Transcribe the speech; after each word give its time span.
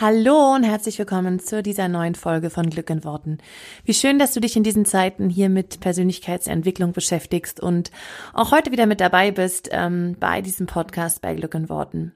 Hallo 0.00 0.54
und 0.54 0.62
herzlich 0.62 0.98
willkommen 0.98 1.40
zu 1.40 1.62
dieser 1.62 1.86
neuen 1.86 2.14
Folge 2.14 2.48
von 2.48 2.70
Glück 2.70 2.88
in 2.88 3.04
Worten. 3.04 3.36
Wie 3.84 3.92
schön, 3.92 4.18
dass 4.18 4.32
du 4.32 4.40
dich 4.40 4.56
in 4.56 4.62
diesen 4.62 4.86
Zeiten 4.86 5.28
hier 5.28 5.50
mit 5.50 5.80
Persönlichkeitsentwicklung 5.80 6.92
beschäftigst 6.92 7.60
und 7.60 7.90
auch 8.32 8.50
heute 8.50 8.72
wieder 8.72 8.86
mit 8.86 9.02
dabei 9.02 9.30
bist 9.30 9.68
ähm, 9.72 10.16
bei 10.18 10.40
diesem 10.40 10.66
Podcast 10.66 11.20
bei 11.20 11.34
Glück 11.34 11.52
in 11.52 11.68
Worten. 11.68 12.14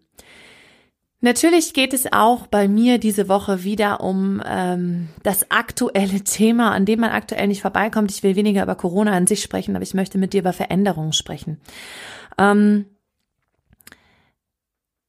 Natürlich 1.20 1.74
geht 1.74 1.92
es 1.92 2.10
auch 2.10 2.46
bei 2.46 2.68
mir 2.68 2.96
diese 2.96 3.28
Woche 3.28 3.64
wieder 3.64 4.00
um 4.00 4.42
ähm, 4.46 5.10
das 5.22 5.50
aktuelle 5.50 6.24
Thema, 6.24 6.72
an 6.72 6.86
dem 6.86 7.00
man 7.00 7.10
aktuell 7.10 7.48
nicht 7.48 7.60
vorbeikommt. 7.60 8.10
Ich 8.10 8.22
will 8.22 8.34
weniger 8.34 8.62
über 8.62 8.76
Corona 8.76 9.12
an 9.12 9.26
sich 9.26 9.42
sprechen, 9.42 9.76
aber 9.76 9.82
ich 9.82 9.92
möchte 9.92 10.16
mit 10.16 10.32
dir 10.32 10.40
über 10.40 10.54
Veränderungen 10.54 11.12
sprechen. 11.12 11.60
Ähm, 12.38 12.86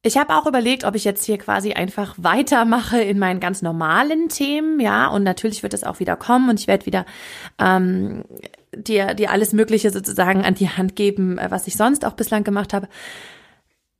ich 0.06 0.16
habe 0.16 0.36
auch 0.36 0.46
überlegt, 0.46 0.84
ob 0.84 0.94
ich 0.94 1.04
jetzt 1.04 1.24
hier 1.24 1.36
quasi 1.36 1.72
einfach 1.72 2.14
weitermache 2.16 3.00
in 3.00 3.18
meinen 3.18 3.40
ganz 3.40 3.60
normalen 3.60 4.28
Themen, 4.28 4.78
ja, 4.78 5.08
und 5.08 5.24
natürlich 5.24 5.62
wird 5.62 5.74
es 5.74 5.84
auch 5.84 5.98
wieder 5.98 6.16
kommen 6.16 6.48
und 6.48 6.60
ich 6.60 6.66
werde 6.66 6.86
wieder 6.86 7.04
ähm, 7.58 8.24
dir, 8.74 9.14
dir 9.14 9.30
alles 9.30 9.52
Mögliche 9.52 9.90
sozusagen 9.90 10.44
an 10.44 10.54
die 10.54 10.68
Hand 10.68 10.96
geben, 10.96 11.38
äh, 11.38 11.50
was 11.50 11.66
ich 11.66 11.76
sonst 11.76 12.04
auch 12.04 12.12
bislang 12.12 12.44
gemacht 12.44 12.72
habe. 12.72 12.88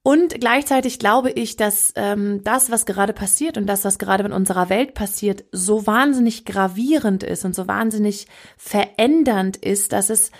Und 0.03 0.41
gleichzeitig 0.41 1.01
glaube 1.01 1.33
ich, 1.33 1.57
dass 1.57 1.93
ähm, 1.97 2.45
das, 2.45 2.71
was 2.71 2.87
gerade 2.87 3.12
passiert 3.12 3.59
und 3.59 3.67
das, 3.67 3.84
was 3.84 3.99
gerade 3.99 4.23
in 4.23 4.33
unserer 4.33 4.69
Welt 4.69 4.95
passiert, 4.95 5.45
so 5.51 5.89
wahnsinnig 5.89 6.45
gravierend 6.45 7.25
ist 7.25 7.45
und 7.45 7.57
so 7.57 7.67
wahnsinnig 7.67 8.29
verändernd 8.57 9.57
ist, 9.57 9.93
dass 9.93 10.09
es 10.09 10.31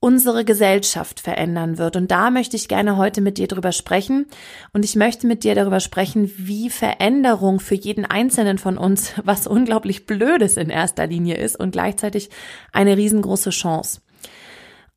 unsere 0.00 0.44
Gesellschaft 0.44 1.20
verändern 1.20 1.78
wird. 1.78 1.96
Und 1.96 2.10
da 2.10 2.30
möchte 2.30 2.56
ich 2.56 2.68
gerne 2.68 2.96
heute 2.96 3.20
mit 3.20 3.38
dir 3.38 3.48
drüber 3.48 3.72
sprechen. 3.72 4.26
Und 4.72 4.84
ich 4.84 4.94
möchte 4.94 5.26
mit 5.26 5.42
dir 5.42 5.54
darüber 5.54 5.80
sprechen, 5.80 6.30
wie 6.36 6.70
Veränderung 6.70 7.60
für 7.60 7.74
jeden 7.74 8.04
Einzelnen 8.04 8.58
von 8.58 8.78
uns 8.78 9.14
was 9.24 9.46
unglaublich 9.46 10.06
Blödes 10.06 10.56
in 10.56 10.70
erster 10.70 11.06
Linie 11.06 11.36
ist 11.36 11.58
und 11.58 11.72
gleichzeitig 11.72 12.30
eine 12.72 12.96
riesengroße 12.96 13.50
Chance. 13.50 14.00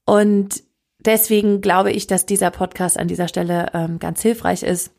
Und 0.05 0.63
deswegen 0.99 1.61
glaube 1.61 1.91
ich, 1.91 2.07
dass 2.07 2.25
dieser 2.25 2.51
Podcast 2.51 2.97
an 2.97 3.07
dieser 3.07 3.27
Stelle 3.27 3.67
ähm, 3.73 3.99
ganz 3.99 4.21
hilfreich 4.21 4.63
ist 4.63 4.91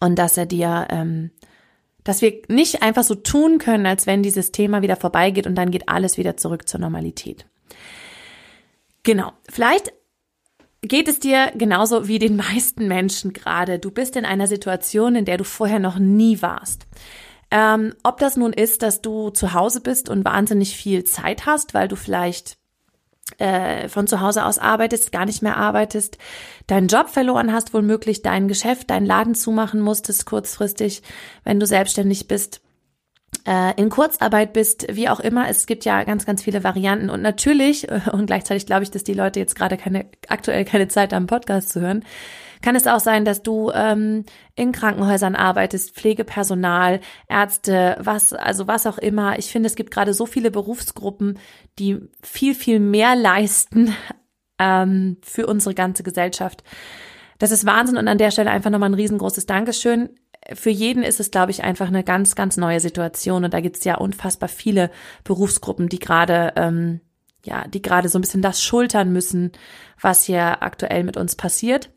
und 0.00 0.18
dass 0.18 0.36
er 0.36 0.46
dir 0.46 0.86
ähm, 0.90 1.30
dass 2.08 2.22
wir 2.22 2.40
nicht 2.48 2.82
einfach 2.82 3.04
so 3.04 3.14
tun 3.14 3.58
können, 3.58 3.84
als 3.84 4.06
wenn 4.06 4.22
dieses 4.22 4.50
Thema 4.50 4.80
wieder 4.80 4.96
vorbeigeht 4.96 5.46
und 5.46 5.54
dann 5.56 5.70
geht 5.70 5.90
alles 5.90 6.16
wieder 6.16 6.38
zurück 6.38 6.66
zur 6.66 6.80
Normalität. 6.80 7.44
Genau. 9.08 9.32
Vielleicht 9.48 9.94
geht 10.82 11.08
es 11.08 11.18
dir 11.18 11.50
genauso 11.54 12.08
wie 12.08 12.18
den 12.18 12.36
meisten 12.52 12.88
Menschen 12.88 13.32
gerade. 13.32 13.78
Du 13.78 13.90
bist 13.90 14.16
in 14.16 14.26
einer 14.26 14.46
Situation, 14.46 15.14
in 15.14 15.24
der 15.24 15.38
du 15.38 15.44
vorher 15.44 15.78
noch 15.78 15.98
nie 15.98 16.42
warst. 16.42 16.86
Ähm, 17.50 17.94
ob 18.02 18.18
das 18.18 18.36
nun 18.36 18.52
ist, 18.52 18.82
dass 18.82 19.00
du 19.00 19.30
zu 19.30 19.54
Hause 19.54 19.80
bist 19.80 20.10
und 20.10 20.26
wahnsinnig 20.26 20.76
viel 20.76 21.04
Zeit 21.04 21.46
hast, 21.46 21.72
weil 21.72 21.88
du 21.88 21.96
vielleicht 21.96 22.58
äh, 23.38 23.88
von 23.88 24.06
zu 24.06 24.20
Hause 24.20 24.44
aus 24.44 24.58
arbeitest, 24.58 25.10
gar 25.10 25.24
nicht 25.24 25.40
mehr 25.40 25.56
arbeitest, 25.56 26.18
deinen 26.66 26.88
Job 26.88 27.08
verloren 27.08 27.50
hast, 27.50 27.72
womöglich 27.72 28.20
dein 28.20 28.46
Geschäft, 28.46 28.90
deinen 28.90 29.06
Laden 29.06 29.34
zumachen 29.34 29.80
musstest 29.80 30.26
kurzfristig, 30.26 31.02
wenn 31.44 31.58
du 31.58 31.64
selbstständig 31.64 32.28
bist 32.28 32.60
äh, 33.48 33.72
in 33.80 33.88
Kurzarbeit 33.88 34.52
bist, 34.52 34.86
wie 34.90 35.08
auch 35.08 35.20
immer. 35.20 35.48
Es 35.48 35.66
gibt 35.66 35.86
ja 35.86 36.04
ganz, 36.04 36.26
ganz 36.26 36.42
viele 36.42 36.64
Varianten. 36.64 37.08
Und 37.08 37.22
natürlich, 37.22 37.88
und 38.12 38.26
gleichzeitig 38.26 38.66
glaube 38.66 38.82
ich, 38.82 38.90
dass 38.90 39.04
die 39.04 39.14
Leute 39.14 39.40
jetzt 39.40 39.54
gerade 39.54 39.78
keine, 39.78 40.06
aktuell 40.28 40.66
keine 40.66 40.88
Zeit 40.88 41.14
haben, 41.14 41.26
Podcast 41.26 41.70
zu 41.70 41.80
hören, 41.80 42.04
kann 42.60 42.76
es 42.76 42.86
auch 42.86 43.00
sein, 43.00 43.24
dass 43.24 43.42
du 43.42 43.70
ähm, 43.72 44.24
in 44.54 44.72
Krankenhäusern 44.72 45.36
arbeitest, 45.36 45.94
Pflegepersonal, 45.94 47.00
Ärzte, 47.28 47.96
was, 48.00 48.32
also 48.32 48.66
was 48.66 48.86
auch 48.86 48.98
immer. 48.98 49.38
Ich 49.38 49.50
finde, 49.50 49.68
es 49.68 49.76
gibt 49.76 49.92
gerade 49.92 50.12
so 50.12 50.26
viele 50.26 50.50
Berufsgruppen, 50.50 51.38
die 51.78 52.00
viel, 52.22 52.54
viel 52.54 52.80
mehr 52.80 53.16
leisten 53.16 53.94
ähm, 54.58 55.16
für 55.22 55.46
unsere 55.46 55.74
ganze 55.74 56.02
Gesellschaft. 56.02 56.64
Das 57.38 57.52
ist 57.52 57.64
Wahnsinn 57.64 57.96
und 57.96 58.08
an 58.08 58.18
der 58.18 58.32
Stelle 58.32 58.50
einfach 58.50 58.70
nochmal 58.70 58.90
ein 58.90 58.94
riesengroßes 58.94 59.46
Dankeschön 59.46 60.10
für 60.54 60.70
jeden 60.70 61.02
ist 61.02 61.20
es, 61.20 61.30
glaube 61.30 61.50
ich, 61.50 61.62
einfach 61.62 61.88
eine 61.88 62.04
ganz, 62.04 62.34
ganz 62.34 62.56
neue 62.56 62.80
Situation. 62.80 63.44
Und 63.44 63.54
da 63.54 63.60
gibt 63.60 63.76
es 63.76 63.84
ja 63.84 63.96
unfassbar 63.96 64.48
viele 64.48 64.90
Berufsgruppen, 65.24 65.88
die 65.88 65.98
gerade, 65.98 66.52
ähm, 66.56 67.00
ja, 67.44 67.66
die 67.68 67.82
gerade 67.82 68.08
so 68.08 68.18
ein 68.18 68.22
bisschen 68.22 68.42
das 68.42 68.62
schultern 68.62 69.12
müssen, 69.12 69.52
was 70.00 70.24
hier 70.24 70.62
aktuell 70.62 71.04
mit 71.04 71.16
uns 71.16 71.36
passiert. 71.36 71.90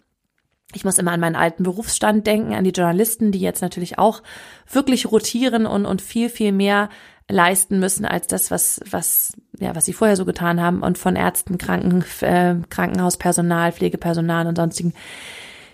Ich 0.74 0.86
muss 0.86 0.98
immer 0.98 1.12
an 1.12 1.20
meinen 1.20 1.36
alten 1.36 1.64
Berufsstand 1.64 2.28
denken, 2.28 2.54
an 2.54 2.64
die 2.64 2.72
Journalisten, 2.72 3.32
die 3.32 3.42
jetzt 3.42 3.62
natürlich 3.62 3.98
auch 3.98 4.22
wirklich 4.70 5.12
rotieren 5.12 5.66
und, 5.66 5.86
und 5.86 6.02
viel, 6.02 6.30
viel 6.30 6.52
mehr 6.52 6.90
leisten 7.30 7.80
müssen 7.80 8.06
als 8.06 8.28
das, 8.28 8.52
was, 8.52 8.82
was, 8.90 9.34
ja, 9.60 9.76
was 9.76 9.86
sie 9.86 9.94
vorher 9.94 10.16
so 10.16 10.26
getan 10.26 10.62
haben 10.62 10.82
und 10.82 10.98
von 10.98 11.16
Ärzten, 11.16 11.58
Kranken, 11.58 12.04
äh, 12.22 12.56
Krankenhauspersonal, 12.70 13.72
Pflegepersonal 13.72 14.48
und 14.48 14.58
sonstigen 14.58 14.94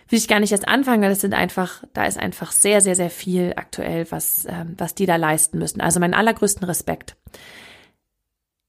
will 0.09 0.19
ich 0.19 0.27
gar 0.27 0.39
nicht 0.39 0.51
erst 0.51 0.67
anfangen, 0.67 1.01
weil 1.01 1.09
das 1.09 1.21
sind 1.21 1.33
einfach, 1.33 1.83
da 1.93 2.05
ist 2.05 2.17
einfach 2.17 2.51
sehr, 2.51 2.81
sehr, 2.81 2.95
sehr 2.95 3.09
viel 3.09 3.53
aktuell, 3.55 4.09
was, 4.09 4.45
ähm, 4.49 4.75
was 4.77 4.95
die 4.95 5.05
da 5.05 5.15
leisten 5.15 5.57
müssen. 5.57 5.81
Also 5.81 5.99
meinen 5.99 6.13
allergrößten 6.13 6.63
Respekt. 6.65 7.15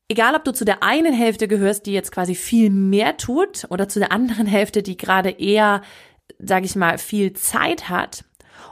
Egal, 0.09 0.34
ob 0.34 0.44
du 0.44 0.53
zu 0.53 0.65
der 0.65 0.82
einen 0.82 1.12
Hälfte 1.12 1.48
gehörst, 1.48 1.87
die 1.87 1.93
jetzt 1.93 2.12
quasi 2.12 2.34
viel 2.34 2.71
mehr 2.71 3.16
tut, 3.19 3.66
oder 3.69 3.88
zu 3.88 3.98
der 3.98 4.10
anderen 4.10 4.47
Hälfte, 4.47 4.82
die 4.82 4.97
gerade 4.97 5.31
eher, 5.31 5.82
sage 6.38 6.65
ich 6.65 6.77
mal, 6.77 6.98
viel 6.98 7.34
Zeit 7.34 7.88
hat, 7.88 8.25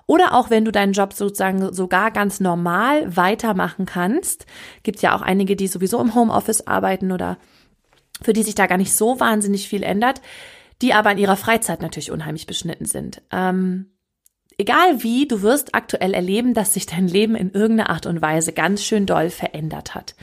oder 0.06 0.34
auch 0.34 0.50
wenn 0.50 0.64
du 0.64 0.72
deinen 0.72 0.92
Job 0.92 1.12
sozusagen 1.12 1.72
sogar 1.72 2.10
ganz 2.10 2.40
normal 2.40 3.16
weitermachen 3.16 3.86
kannst, 3.86 4.46
gibt 4.82 5.02
ja 5.02 5.16
auch 5.16 5.22
einige, 5.22 5.56
die 5.56 5.66
sowieso 5.66 6.00
im 6.00 6.14
Homeoffice 6.14 6.66
arbeiten 6.66 7.10
oder 7.12 7.38
für 8.22 8.32
die 8.32 8.44
sich 8.44 8.54
da 8.54 8.66
gar 8.66 8.78
nicht 8.78 8.94
so 8.94 9.20
wahnsinnig 9.20 9.68
viel 9.68 9.82
ändert 9.82 10.22
die 10.82 10.92
aber 10.92 11.12
in 11.12 11.18
ihrer 11.18 11.36
Freizeit 11.36 11.82
natürlich 11.82 12.10
unheimlich 12.10 12.46
beschnitten 12.46 12.86
sind. 12.86 13.22
Ähm, 13.32 13.86
egal 14.58 15.02
wie, 15.02 15.26
du 15.26 15.42
wirst 15.42 15.74
aktuell 15.74 16.14
erleben, 16.14 16.54
dass 16.54 16.74
sich 16.74 16.86
dein 16.86 17.08
Leben 17.08 17.34
in 17.34 17.50
irgendeiner 17.50 17.90
Art 17.90 18.06
und 18.06 18.22
Weise 18.22 18.52
ganz 18.52 18.84
schön 18.84 19.06
doll 19.06 19.30
verändert 19.30 19.94
hat. 19.94 20.14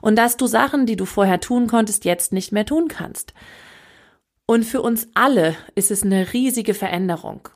Und 0.00 0.16
dass 0.16 0.36
du 0.36 0.46
Sachen, 0.46 0.86
die 0.86 0.96
du 0.96 1.04
vorher 1.04 1.40
tun 1.40 1.66
konntest, 1.66 2.04
jetzt 2.04 2.32
nicht 2.32 2.52
mehr 2.52 2.64
tun 2.64 2.88
kannst. 2.88 3.34
Und 4.46 4.64
für 4.64 4.82
uns 4.82 5.08
alle 5.14 5.54
ist 5.74 5.90
es 5.90 6.02
eine 6.02 6.32
riesige 6.32 6.74
Veränderung. 6.74 7.48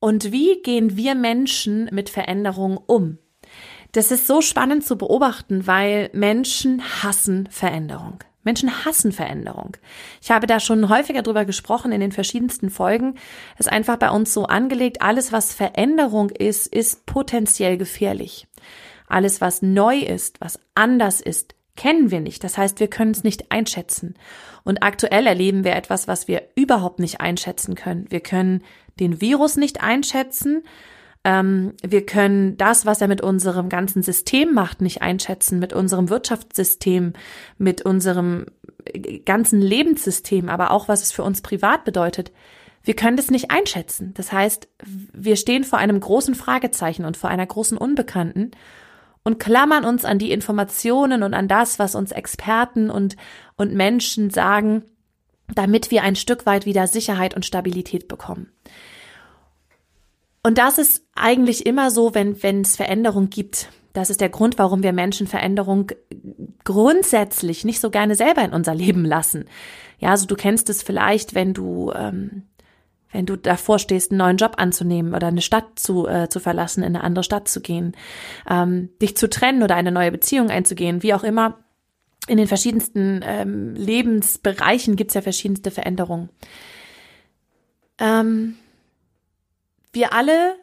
Und 0.00 0.32
wie 0.32 0.60
gehen 0.62 0.96
wir 0.96 1.14
Menschen 1.14 1.88
mit 1.92 2.10
Veränderungen 2.10 2.78
um? 2.78 3.18
Das 3.92 4.10
ist 4.10 4.26
so 4.26 4.40
spannend 4.40 4.84
zu 4.84 4.98
beobachten, 4.98 5.66
weil 5.66 6.10
Menschen 6.12 6.82
hassen 7.02 7.48
Veränderung. 7.50 8.18
Menschen 8.44 8.84
hassen 8.84 9.12
Veränderung. 9.12 9.76
Ich 10.22 10.30
habe 10.30 10.46
da 10.46 10.60
schon 10.60 10.88
häufiger 10.88 11.22
drüber 11.22 11.44
gesprochen 11.44 11.92
in 11.92 12.00
den 12.00 12.12
verschiedensten 12.12 12.70
Folgen. 12.70 13.16
Es 13.54 13.66
ist 13.66 13.72
einfach 13.72 13.96
bei 13.96 14.10
uns 14.10 14.32
so 14.32 14.44
angelegt, 14.44 15.02
alles 15.02 15.32
was 15.32 15.52
Veränderung 15.52 16.30
ist, 16.30 16.66
ist 16.66 17.06
potenziell 17.06 17.76
gefährlich. 17.76 18.46
Alles 19.08 19.40
was 19.40 19.62
neu 19.62 19.98
ist, 19.98 20.40
was 20.40 20.60
anders 20.74 21.20
ist, 21.20 21.54
kennen 21.76 22.10
wir 22.10 22.20
nicht. 22.20 22.44
Das 22.44 22.56
heißt, 22.56 22.80
wir 22.80 22.88
können 22.88 23.10
es 23.10 23.24
nicht 23.24 23.50
einschätzen. 23.50 24.14
Und 24.62 24.82
aktuell 24.82 25.26
erleben 25.26 25.64
wir 25.64 25.74
etwas, 25.74 26.08
was 26.08 26.28
wir 26.28 26.42
überhaupt 26.54 27.00
nicht 27.00 27.20
einschätzen 27.20 27.74
können. 27.74 28.06
Wir 28.10 28.20
können 28.20 28.62
den 29.00 29.20
Virus 29.20 29.56
nicht 29.56 29.82
einschätzen. 29.82 30.62
Ähm, 31.24 31.72
wir 31.82 32.04
können 32.04 32.56
das, 32.58 32.84
was 32.84 33.00
er 33.00 33.08
mit 33.08 33.22
unserem 33.22 33.70
ganzen 33.70 34.02
System 34.02 34.52
macht, 34.52 34.82
nicht 34.82 35.00
einschätzen, 35.00 35.58
mit 35.58 35.72
unserem 35.72 36.10
Wirtschaftssystem, 36.10 37.14
mit 37.56 37.82
unserem 37.82 38.46
äh, 38.84 39.18
ganzen 39.20 39.60
Lebenssystem, 39.60 40.48
aber 40.50 40.70
auch 40.70 40.86
was 40.86 41.02
es 41.02 41.12
für 41.12 41.22
uns 41.22 41.40
privat 41.40 41.84
bedeutet. 41.84 42.30
Wir 42.82 42.94
können 42.94 43.16
das 43.16 43.30
nicht 43.30 43.50
einschätzen. 43.50 44.12
Das 44.14 44.30
heißt, 44.30 44.68
wir 44.84 45.36
stehen 45.36 45.64
vor 45.64 45.78
einem 45.78 45.98
großen 45.98 46.34
Fragezeichen 46.34 47.06
und 47.06 47.16
vor 47.16 47.30
einer 47.30 47.46
großen 47.46 47.78
Unbekannten 47.78 48.50
und 49.22 49.40
klammern 49.40 49.86
uns 49.86 50.04
an 50.04 50.18
die 50.18 50.30
Informationen 50.30 51.22
und 51.22 51.32
an 51.32 51.48
das, 51.48 51.78
was 51.78 51.94
uns 51.94 52.12
Experten 52.12 52.90
und, 52.90 53.16
und 53.56 53.72
Menschen 53.72 54.28
sagen, 54.28 54.84
damit 55.54 55.90
wir 55.90 56.02
ein 56.02 56.16
Stück 56.16 56.44
weit 56.44 56.66
wieder 56.66 56.86
Sicherheit 56.86 57.34
und 57.34 57.46
Stabilität 57.46 58.06
bekommen. 58.06 58.52
Und 60.44 60.58
das 60.58 60.78
ist 60.78 61.04
eigentlich 61.14 61.66
immer 61.66 61.90
so, 61.90 62.14
wenn 62.14 62.40
wenn 62.42 62.60
es 62.60 62.76
Veränderung 62.76 63.30
gibt, 63.30 63.68
Das 63.94 64.10
ist 64.10 64.20
der 64.20 64.28
Grund, 64.28 64.58
warum 64.58 64.82
wir 64.82 64.92
Menschen 64.92 65.26
Veränderung 65.28 65.92
grundsätzlich 66.64 67.64
nicht 67.64 67.80
so 67.80 67.90
gerne 67.90 68.16
selber 68.16 68.42
in 68.42 68.52
unser 68.52 68.74
Leben 68.74 69.04
lassen. 69.04 69.44
Ja, 69.98 70.10
also 70.10 70.26
du 70.26 70.34
kennst 70.34 70.68
es 70.68 70.82
vielleicht, 70.82 71.34
wenn 71.34 71.54
du 71.54 71.92
ähm, 71.92 72.42
wenn 73.12 73.26
du 73.26 73.36
davor 73.36 73.78
stehst, 73.78 74.10
einen 74.10 74.18
neuen 74.18 74.36
Job 74.36 74.54
anzunehmen 74.58 75.14
oder 75.14 75.28
eine 75.28 75.40
Stadt 75.40 75.78
zu, 75.78 76.08
äh, 76.08 76.28
zu 76.28 76.40
verlassen, 76.40 76.82
in 76.82 76.96
eine 76.96 77.04
andere 77.04 77.22
Stadt 77.22 77.46
zu 77.46 77.60
gehen, 77.60 77.92
ähm, 78.50 78.90
dich 79.00 79.16
zu 79.16 79.30
trennen 79.30 79.62
oder 79.62 79.76
eine 79.76 79.92
neue 79.92 80.10
Beziehung 80.10 80.50
einzugehen, 80.50 81.04
wie 81.04 81.14
auch 81.14 81.22
immer. 81.22 81.60
In 82.26 82.38
den 82.38 82.48
verschiedensten 82.48 83.20
ähm, 83.24 83.74
Lebensbereichen 83.74 84.96
gibt 84.96 85.12
es 85.12 85.14
ja 85.14 85.22
verschiedenste 85.22 85.70
Veränderungen. 85.70 86.28
Ähm, 87.98 88.56
wir 89.94 90.12
alle, 90.12 90.56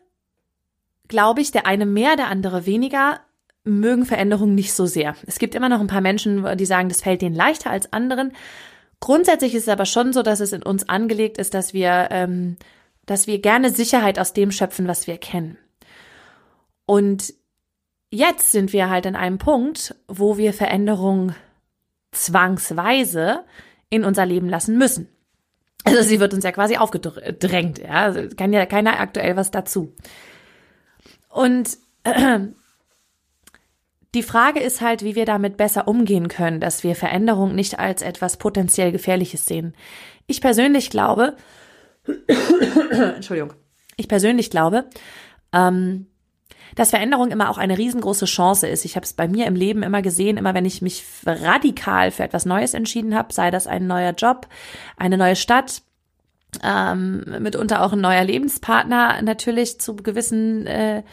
glaube 1.07 1.41
ich, 1.41 1.51
der 1.51 1.65
eine 1.65 1.85
mehr, 1.85 2.15
der 2.15 2.27
andere 2.27 2.65
weniger, 2.65 3.21
mögen 3.63 4.05
Veränderungen 4.05 4.55
nicht 4.55 4.73
so 4.73 4.85
sehr. 4.85 5.15
Es 5.27 5.39
gibt 5.39 5.55
immer 5.55 5.69
noch 5.69 5.79
ein 5.79 5.87
paar 5.87 6.01
Menschen, 6.01 6.45
die 6.57 6.65
sagen, 6.65 6.89
das 6.89 7.01
fällt 7.01 7.21
denen 7.21 7.35
leichter 7.35 7.69
als 7.69 7.93
anderen. 7.93 8.33
Grundsätzlich 8.99 9.53
ist 9.53 9.63
es 9.63 9.69
aber 9.69 9.85
schon 9.85 10.13
so, 10.13 10.23
dass 10.23 10.39
es 10.39 10.53
in 10.53 10.63
uns 10.63 10.87
angelegt 10.89 11.37
ist, 11.37 11.53
dass 11.53 11.73
wir, 11.73 12.07
ähm, 12.11 12.57
dass 13.05 13.27
wir 13.27 13.39
gerne 13.39 13.71
Sicherheit 13.71 14.19
aus 14.19 14.33
dem 14.33 14.51
schöpfen, 14.51 14.87
was 14.87 15.07
wir 15.07 15.17
kennen. 15.17 15.57
Und 16.85 17.33
jetzt 18.09 18.51
sind 18.51 18.73
wir 18.73 18.89
halt 18.89 19.07
an 19.07 19.15
einem 19.15 19.37
Punkt, 19.37 19.95
wo 20.07 20.37
wir 20.37 20.53
Veränderung 20.53 21.35
zwangsweise 22.11 23.43
in 23.89 24.03
unser 24.03 24.25
Leben 24.25 24.49
lassen 24.49 24.77
müssen. 24.77 25.07
Also 25.83 26.01
sie 26.03 26.19
wird 26.19 26.33
uns 26.33 26.43
ja 26.43 26.51
quasi 26.51 26.77
aufgedrängt, 26.77 27.79
ja, 27.79 28.03
also 28.03 28.21
kann 28.35 28.53
ja 28.53 28.65
keiner 28.65 28.99
aktuell 28.99 29.35
was 29.35 29.51
dazu. 29.51 29.95
Und 31.29 31.77
äh, 32.03 32.39
die 34.13 34.23
Frage 34.23 34.59
ist 34.59 34.81
halt, 34.81 35.03
wie 35.03 35.15
wir 35.15 35.25
damit 35.25 35.57
besser 35.57 35.87
umgehen 35.87 36.27
können, 36.27 36.59
dass 36.59 36.83
wir 36.83 36.95
Veränderung 36.95 37.55
nicht 37.55 37.79
als 37.79 38.01
etwas 38.01 38.37
potenziell 38.37 38.91
Gefährliches 38.91 39.45
sehen. 39.45 39.73
Ich 40.27 40.41
persönlich 40.41 40.89
glaube, 40.89 41.35
Entschuldigung, 43.15 43.53
ich 43.95 44.07
persönlich 44.07 44.49
glaube, 44.49 44.85
ähm, 45.53 46.07
dass 46.75 46.91
Veränderung 46.91 47.31
immer 47.31 47.49
auch 47.49 47.57
eine 47.57 47.77
riesengroße 47.77 48.25
Chance 48.25 48.67
ist. 48.67 48.85
Ich 48.85 48.95
habe 48.95 49.05
es 49.05 49.13
bei 49.13 49.27
mir 49.27 49.47
im 49.47 49.55
Leben 49.55 49.83
immer 49.83 50.01
gesehen, 50.01 50.37
immer 50.37 50.53
wenn 50.53 50.65
ich 50.65 50.81
mich 50.81 51.03
radikal 51.25 52.11
für 52.11 52.23
etwas 52.23 52.45
Neues 52.45 52.73
entschieden 52.73 53.15
habe, 53.15 53.33
sei 53.33 53.51
das 53.51 53.67
ein 53.67 53.87
neuer 53.87 54.13
Job, 54.13 54.47
eine 54.97 55.17
neue 55.17 55.35
Stadt, 55.35 55.81
ähm, 56.63 57.23
mitunter 57.39 57.83
auch 57.83 57.93
ein 57.93 58.01
neuer 58.01 58.23
Lebenspartner, 58.23 59.21
natürlich 59.21 59.79
zu 59.79 59.95
gewissen 59.95 60.67
äh, 60.67 61.03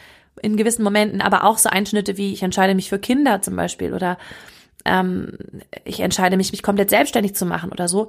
in 0.43 0.57
gewissen 0.57 0.85
Momenten, 0.85 1.21
aber 1.21 1.45
auch 1.45 1.59
so 1.59 1.69
Einschnitte 1.69 2.17
wie 2.17 2.33
ich 2.33 2.43
entscheide 2.43 2.75
mich 2.75 2.89
für 2.89 2.99
Kinder 2.99 3.43
zum 3.43 3.57
Beispiel 3.57 3.93
oder 3.93 4.19
ähm, 4.85 5.37
ich 5.85 6.01
entscheide 6.01 6.37
mich, 6.37 6.53
mich 6.53 6.63
komplett 6.63 6.91
selbstständig 6.91 7.35
zu 7.35 7.47
machen 7.47 7.71
oder 7.71 7.89
so. 7.89 8.09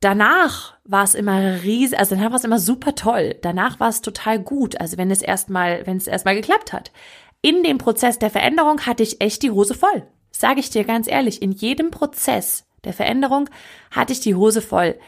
Danach 0.00 0.74
war 0.84 1.04
es 1.04 1.14
immer 1.14 1.62
riesig, 1.62 1.98
also 1.98 2.14
danach 2.14 2.30
war 2.30 2.36
es 2.36 2.44
immer 2.44 2.58
super 2.58 2.94
toll. 2.94 3.36
Danach 3.40 3.80
war 3.80 3.88
es 3.88 4.02
total 4.02 4.38
gut. 4.38 4.80
Also 4.80 4.98
wenn 4.98 5.10
es 5.10 5.22
erstmal, 5.22 5.86
wenn 5.86 5.96
es 5.96 6.06
erstmal 6.06 6.34
geklappt 6.34 6.72
hat. 6.72 6.92
In 7.40 7.62
dem 7.62 7.78
Prozess 7.78 8.18
der 8.18 8.30
Veränderung 8.30 8.80
hatte 8.82 9.02
ich 9.02 9.20
echt 9.20 9.42
die 9.42 9.50
Hose 9.50 9.74
voll. 9.74 10.06
Sage 10.30 10.60
ich 10.60 10.70
dir 10.70 10.84
ganz 10.84 11.08
ehrlich. 11.08 11.42
In 11.42 11.52
jedem 11.52 11.90
Prozess 11.90 12.66
der 12.84 12.92
Veränderung 12.92 13.48
hatte 13.90 14.12
ich 14.12 14.20
die 14.20 14.34
Hose 14.34 14.60
voll. 14.60 14.98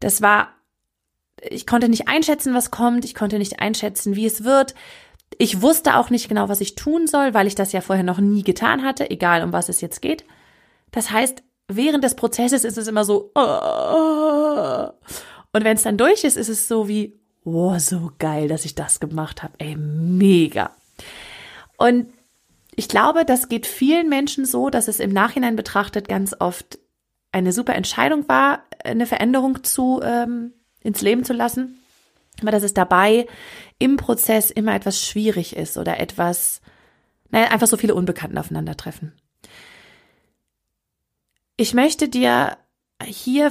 Das 0.00 0.22
war, 0.22 0.48
ich 1.40 1.66
konnte 1.66 1.88
nicht 1.88 2.08
einschätzen, 2.08 2.54
was 2.54 2.70
kommt. 2.70 3.04
Ich 3.04 3.14
konnte 3.14 3.38
nicht 3.38 3.60
einschätzen, 3.60 4.16
wie 4.16 4.26
es 4.26 4.44
wird. 4.44 4.74
Ich 5.38 5.62
wusste 5.62 5.96
auch 5.96 6.10
nicht 6.10 6.28
genau, 6.28 6.48
was 6.48 6.60
ich 6.60 6.74
tun 6.74 7.06
soll, 7.06 7.34
weil 7.34 7.46
ich 7.46 7.54
das 7.54 7.72
ja 7.72 7.80
vorher 7.80 8.04
noch 8.04 8.18
nie 8.18 8.42
getan 8.42 8.82
hatte, 8.82 9.10
egal 9.10 9.42
um 9.42 9.52
was 9.52 9.68
es 9.68 9.80
jetzt 9.80 10.02
geht. 10.02 10.24
Das 10.90 11.10
heißt, 11.10 11.42
während 11.68 12.04
des 12.04 12.16
Prozesses 12.16 12.64
ist 12.64 12.78
es 12.78 12.86
immer 12.86 13.04
so, 13.04 13.30
oh. 13.34 14.11
Und 14.54 15.64
wenn 15.64 15.76
es 15.76 15.82
dann 15.82 15.98
durch 15.98 16.24
ist, 16.24 16.36
ist 16.36 16.48
es 16.48 16.68
so 16.68 16.88
wie, 16.88 17.18
oh, 17.44 17.78
so 17.78 18.12
geil, 18.18 18.48
dass 18.48 18.64
ich 18.64 18.74
das 18.74 19.00
gemacht 19.00 19.42
habe. 19.42 19.54
Ey, 19.58 19.76
mega. 19.76 20.70
Und 21.76 22.12
ich 22.74 22.88
glaube, 22.88 23.24
das 23.24 23.48
geht 23.48 23.66
vielen 23.66 24.08
Menschen 24.08 24.44
so, 24.44 24.70
dass 24.70 24.88
es 24.88 25.00
im 25.00 25.12
Nachhinein 25.12 25.56
betrachtet 25.56 26.08
ganz 26.08 26.34
oft 26.38 26.78
eine 27.32 27.52
super 27.52 27.74
Entscheidung 27.74 28.28
war, 28.28 28.62
eine 28.84 29.06
Veränderung 29.06 29.62
zu 29.64 30.00
ähm, 30.02 30.52
ins 30.80 31.02
Leben 31.02 31.24
zu 31.24 31.32
lassen 31.32 31.78
aber 32.40 32.50
dass 32.50 32.62
es 32.62 32.74
dabei 32.74 33.26
im 33.78 33.96
Prozess 33.96 34.50
immer 34.50 34.74
etwas 34.74 35.04
schwierig 35.04 35.56
ist 35.56 35.76
oder 35.76 36.00
etwas, 36.00 36.60
naja, 37.30 37.48
einfach 37.48 37.66
so 37.66 37.76
viele 37.76 37.94
Unbekannten 37.94 38.38
aufeinandertreffen. 38.38 39.12
Ich 41.56 41.74
möchte 41.74 42.08
dir 42.08 42.56
hier 43.04 43.50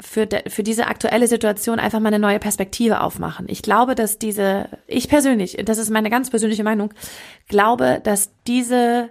für, 0.00 0.26
für, 0.26 0.42
für 0.48 0.62
diese 0.62 0.86
aktuelle 0.86 1.26
Situation 1.26 1.78
einfach 1.78 2.00
mal 2.00 2.08
eine 2.08 2.18
neue 2.18 2.38
Perspektive 2.38 3.00
aufmachen. 3.00 3.46
Ich 3.48 3.62
glaube, 3.62 3.94
dass 3.94 4.18
diese, 4.18 4.68
ich 4.86 5.08
persönlich, 5.08 5.56
das 5.64 5.78
ist 5.78 5.90
meine 5.90 6.10
ganz 6.10 6.30
persönliche 6.30 6.64
Meinung, 6.64 6.92
glaube, 7.48 8.00
dass 8.02 8.30
diese, 8.46 9.10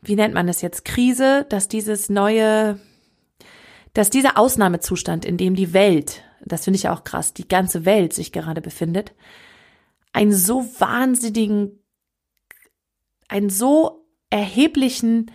wie 0.00 0.16
nennt 0.16 0.34
man 0.34 0.46
das 0.46 0.62
jetzt, 0.62 0.84
Krise, 0.84 1.46
dass 1.48 1.68
dieses 1.68 2.08
neue, 2.08 2.78
dass 3.94 4.10
dieser 4.10 4.38
Ausnahmezustand, 4.38 5.24
in 5.24 5.36
dem 5.36 5.54
die 5.54 5.72
Welt 5.72 6.22
das 6.44 6.64
finde 6.64 6.76
ich 6.76 6.88
auch 6.88 7.04
krass, 7.04 7.34
die 7.34 7.48
ganze 7.48 7.84
Welt 7.84 8.12
sich 8.12 8.32
gerade 8.32 8.60
befindet, 8.60 9.12
einen 10.12 10.32
so 10.32 10.64
wahnsinnigen, 10.78 11.78
einen 13.28 13.50
so 13.50 14.06
erheblichen 14.30 15.30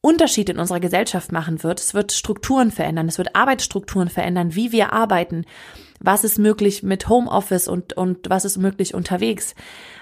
Unterschied 0.00 0.48
in 0.48 0.58
unserer 0.58 0.80
Gesellschaft 0.80 1.32
machen 1.32 1.62
wird. 1.62 1.80
Es 1.80 1.92
wird 1.92 2.12
Strukturen 2.12 2.70
verändern, 2.70 3.08
es 3.08 3.18
wird 3.18 3.34
Arbeitsstrukturen 3.34 4.08
verändern, 4.08 4.54
wie 4.54 4.70
wir 4.72 4.92
arbeiten, 4.92 5.44
was 6.00 6.24
ist 6.24 6.38
möglich 6.38 6.82
mit 6.82 7.08
Homeoffice 7.08 7.66
und, 7.66 7.94
und 7.94 8.30
was 8.30 8.44
ist 8.44 8.58
möglich 8.58 8.94
unterwegs, 8.94 9.54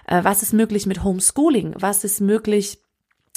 äh, 0.07 0.23
was 0.23 0.43
ist 0.43 0.53
möglich 0.53 0.87
mit 0.87 1.03
Homeschooling, 1.03 1.75
was 1.79 2.05
ist 2.05 2.21
möglich 2.21 2.79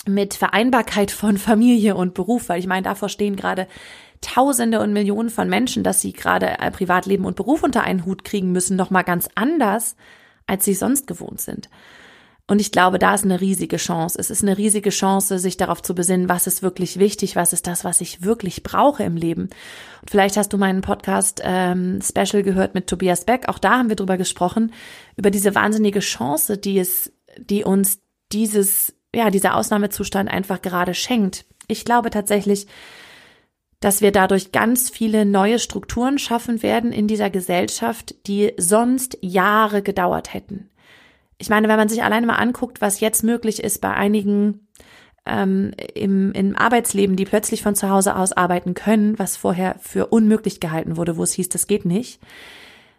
mit 0.05 0.33
Vereinbarkeit 0.33 1.11
von 1.11 1.37
Familie 1.37 1.95
und 1.95 2.13
Beruf, 2.13 2.49
weil 2.49 2.59
ich 2.59 2.67
meine, 2.67 2.83
davor 2.83 3.09
stehen 3.09 3.35
gerade 3.35 3.67
Tausende 4.21 4.81
und 4.81 4.91
Millionen 4.91 5.29
von 5.29 5.47
Menschen, 5.47 5.83
dass 5.83 6.01
sie 6.01 6.11
gerade 6.11 6.59
äh, 6.59 6.71
Privatleben 6.71 7.23
und 7.23 7.37
Beruf 7.37 7.63
unter 7.63 7.83
einen 7.83 8.05
Hut 8.05 8.25
kriegen 8.25 8.51
müssen, 8.51 8.75
noch 8.75 8.89
mal 8.89 9.03
ganz 9.03 9.29
anders, 9.35 9.95
als 10.45 10.65
sie 10.65 10.73
sonst 10.73 11.07
gewohnt 11.07 11.39
sind. 11.39 11.69
Und 12.49 12.59
ich 12.59 12.71
glaube, 12.71 12.97
da 12.97 13.13
ist 13.13 13.23
eine 13.23 13.41
riesige 13.41 13.77
Chance. 13.77 14.17
Es 14.19 14.31
ist 14.31 14.41
eine 14.41 14.57
riesige 14.57 14.89
Chance, 14.89 15.37
sich 15.37 15.55
darauf 15.55 15.83
zu 15.83 15.93
besinnen, 15.93 16.29
was 16.29 16.47
ist 16.47 16.63
wirklich 16.63 16.97
wichtig, 16.97 17.35
was 17.35 17.53
ist 17.53 17.67
das, 17.67 17.83
was 17.85 18.01
ich 18.01 18.23
wirklich 18.23 18.63
brauche 18.63 19.03
im 19.03 19.15
Leben. 19.15 19.43
Und 20.01 20.09
vielleicht 20.09 20.35
hast 20.35 20.51
du 20.51 20.57
meinen 20.57 20.81
Podcast 20.81 21.41
ähm, 21.43 21.99
Special 22.01 22.41
gehört 22.41 22.73
mit 22.73 22.87
Tobias 22.87 23.25
Beck. 23.25 23.47
Auch 23.49 23.59
da 23.59 23.77
haben 23.77 23.89
wir 23.89 23.95
drüber 23.95 24.17
gesprochen, 24.17 24.73
über 25.15 25.29
diese 25.29 25.53
wahnsinnige 25.53 25.99
Chance, 25.99 26.57
die 26.57 26.79
es, 26.79 27.13
die 27.37 27.63
uns 27.63 27.99
dieses, 28.31 28.95
ja, 29.13 29.29
dieser 29.29 29.55
Ausnahmezustand 29.55 30.27
einfach 30.27 30.63
gerade 30.63 30.95
schenkt. 30.95 31.45
Ich 31.67 31.85
glaube 31.85 32.09
tatsächlich, 32.09 32.65
dass 33.79 34.01
wir 34.01 34.11
dadurch 34.11 34.51
ganz 34.51 34.89
viele 34.89 35.23
neue 35.23 35.59
Strukturen 35.59 36.17
schaffen 36.17 36.63
werden 36.63 36.93
in 36.93 37.07
dieser 37.07 37.29
Gesellschaft, 37.29 38.15
die 38.25 38.53
sonst 38.57 39.19
Jahre 39.21 39.83
gedauert 39.83 40.33
hätten. 40.33 40.68
Ich 41.39 41.49
meine, 41.49 41.67
wenn 41.67 41.77
man 41.77 41.89
sich 41.89 42.03
alleine 42.03 42.27
mal 42.27 42.35
anguckt, 42.35 42.81
was 42.81 42.99
jetzt 42.99 43.23
möglich 43.23 43.63
ist 43.63 43.79
bei 43.79 43.93
einigen 43.93 44.67
ähm, 45.25 45.71
im, 45.93 46.33
im 46.33 46.55
Arbeitsleben, 46.57 47.15
die 47.15 47.25
plötzlich 47.25 47.63
von 47.63 47.75
zu 47.75 47.89
Hause 47.89 48.15
aus 48.15 48.33
arbeiten 48.33 48.73
können, 48.73 49.17
was 49.17 49.37
vorher 49.37 49.75
für 49.79 50.07
unmöglich 50.07 50.59
gehalten 50.59 50.97
wurde, 50.97 51.17
wo 51.17 51.23
es 51.23 51.33
hieß, 51.33 51.49
das 51.49 51.67
geht 51.67 51.85
nicht, 51.85 52.19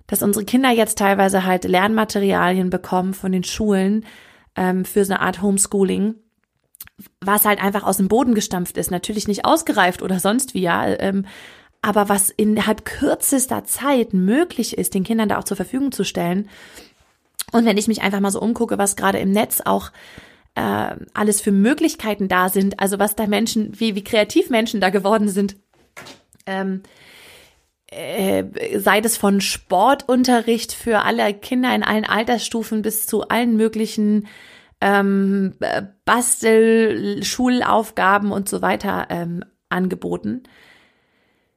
dass 0.06 0.22
unsere 0.22 0.44
Kinder 0.44 0.70
jetzt 0.70 0.98
teilweise 0.98 1.44
halt 1.44 1.64
Lernmaterialien 1.64 2.70
bekommen 2.70 3.14
von 3.14 3.30
den 3.30 3.44
Schulen 3.44 4.06
ähm, 4.56 4.84
für 4.84 5.04
so 5.04 5.12
eine 5.12 5.22
Art 5.22 5.42
Homeschooling, 5.42 6.14
was 7.20 7.44
halt 7.44 7.62
einfach 7.62 7.84
aus 7.84 7.98
dem 7.98 8.08
Boden 8.08 8.34
gestampft 8.34 8.76
ist, 8.76 8.90
natürlich 8.90 9.28
nicht 9.28 9.44
ausgereift 9.44 10.02
oder 10.02 10.18
sonst 10.18 10.54
wie, 10.54 10.62
ja, 10.62 10.86
ähm, 10.86 11.26
aber 11.82 12.08
was 12.08 12.30
innerhalb 12.30 12.84
kürzester 12.84 13.64
Zeit 13.64 14.12
möglich 14.12 14.76
ist, 14.76 14.94
den 14.94 15.04
Kindern 15.04 15.28
da 15.28 15.38
auch 15.38 15.44
zur 15.44 15.56
Verfügung 15.56 15.92
zu 15.92 16.04
stellen. 16.04 16.48
Und 17.52 17.64
wenn 17.64 17.76
ich 17.76 17.88
mich 17.88 18.02
einfach 18.02 18.20
mal 18.20 18.30
so 18.30 18.40
umgucke, 18.40 18.78
was 18.78 18.96
gerade 18.96 19.18
im 19.18 19.30
Netz 19.30 19.60
auch 19.64 19.90
äh, 20.54 20.94
alles 21.14 21.40
für 21.40 21.52
Möglichkeiten 21.52 22.28
da 22.28 22.48
sind, 22.48 22.80
also 22.80 22.98
was 22.98 23.16
da 23.16 23.26
Menschen, 23.26 23.78
wie, 23.78 23.94
wie 23.94 24.04
kreativ 24.04 24.50
Menschen 24.50 24.80
da 24.80 24.90
geworden 24.90 25.28
sind, 25.28 25.56
ähm, 26.46 26.82
äh, 27.86 28.44
sei 28.78 29.00
das 29.00 29.16
von 29.16 29.40
Sportunterricht 29.40 30.72
für 30.72 31.02
alle 31.02 31.34
Kinder 31.34 31.74
in 31.74 31.82
allen 31.82 32.04
Altersstufen 32.04 32.82
bis 32.82 33.06
zu 33.06 33.28
allen 33.28 33.56
möglichen 33.56 34.28
ähm, 34.80 35.54
Bastel, 36.04 37.22
Schulaufgaben 37.24 38.32
und 38.32 38.48
so 38.48 38.62
weiter 38.62 39.08
ähm, 39.10 39.44
angeboten. 39.68 40.44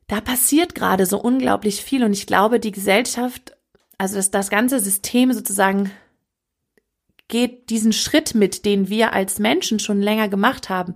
Da 0.08 0.22
passiert 0.22 0.76
gerade 0.76 1.06
so 1.06 1.20
unglaublich 1.20 1.84
viel 1.84 2.04
und 2.04 2.14
ich 2.14 2.28
glaube, 2.28 2.60
die 2.60 2.72
Gesellschaft, 2.72 3.56
also 3.98 4.16
das, 4.16 4.32
das 4.32 4.50
ganze 4.50 4.80
System 4.80 5.34
sozusagen 5.34 5.92
geht 7.28 7.70
diesen 7.70 7.94
Schritt 7.94 8.36
mit, 8.36 8.66
den 8.66 8.90
wir 8.90 9.14
als 9.14 9.40
Menschen 9.40 9.80
schon 9.80 10.02
länger 10.02 10.28
gemacht 10.30 10.70
haben, 10.70 10.94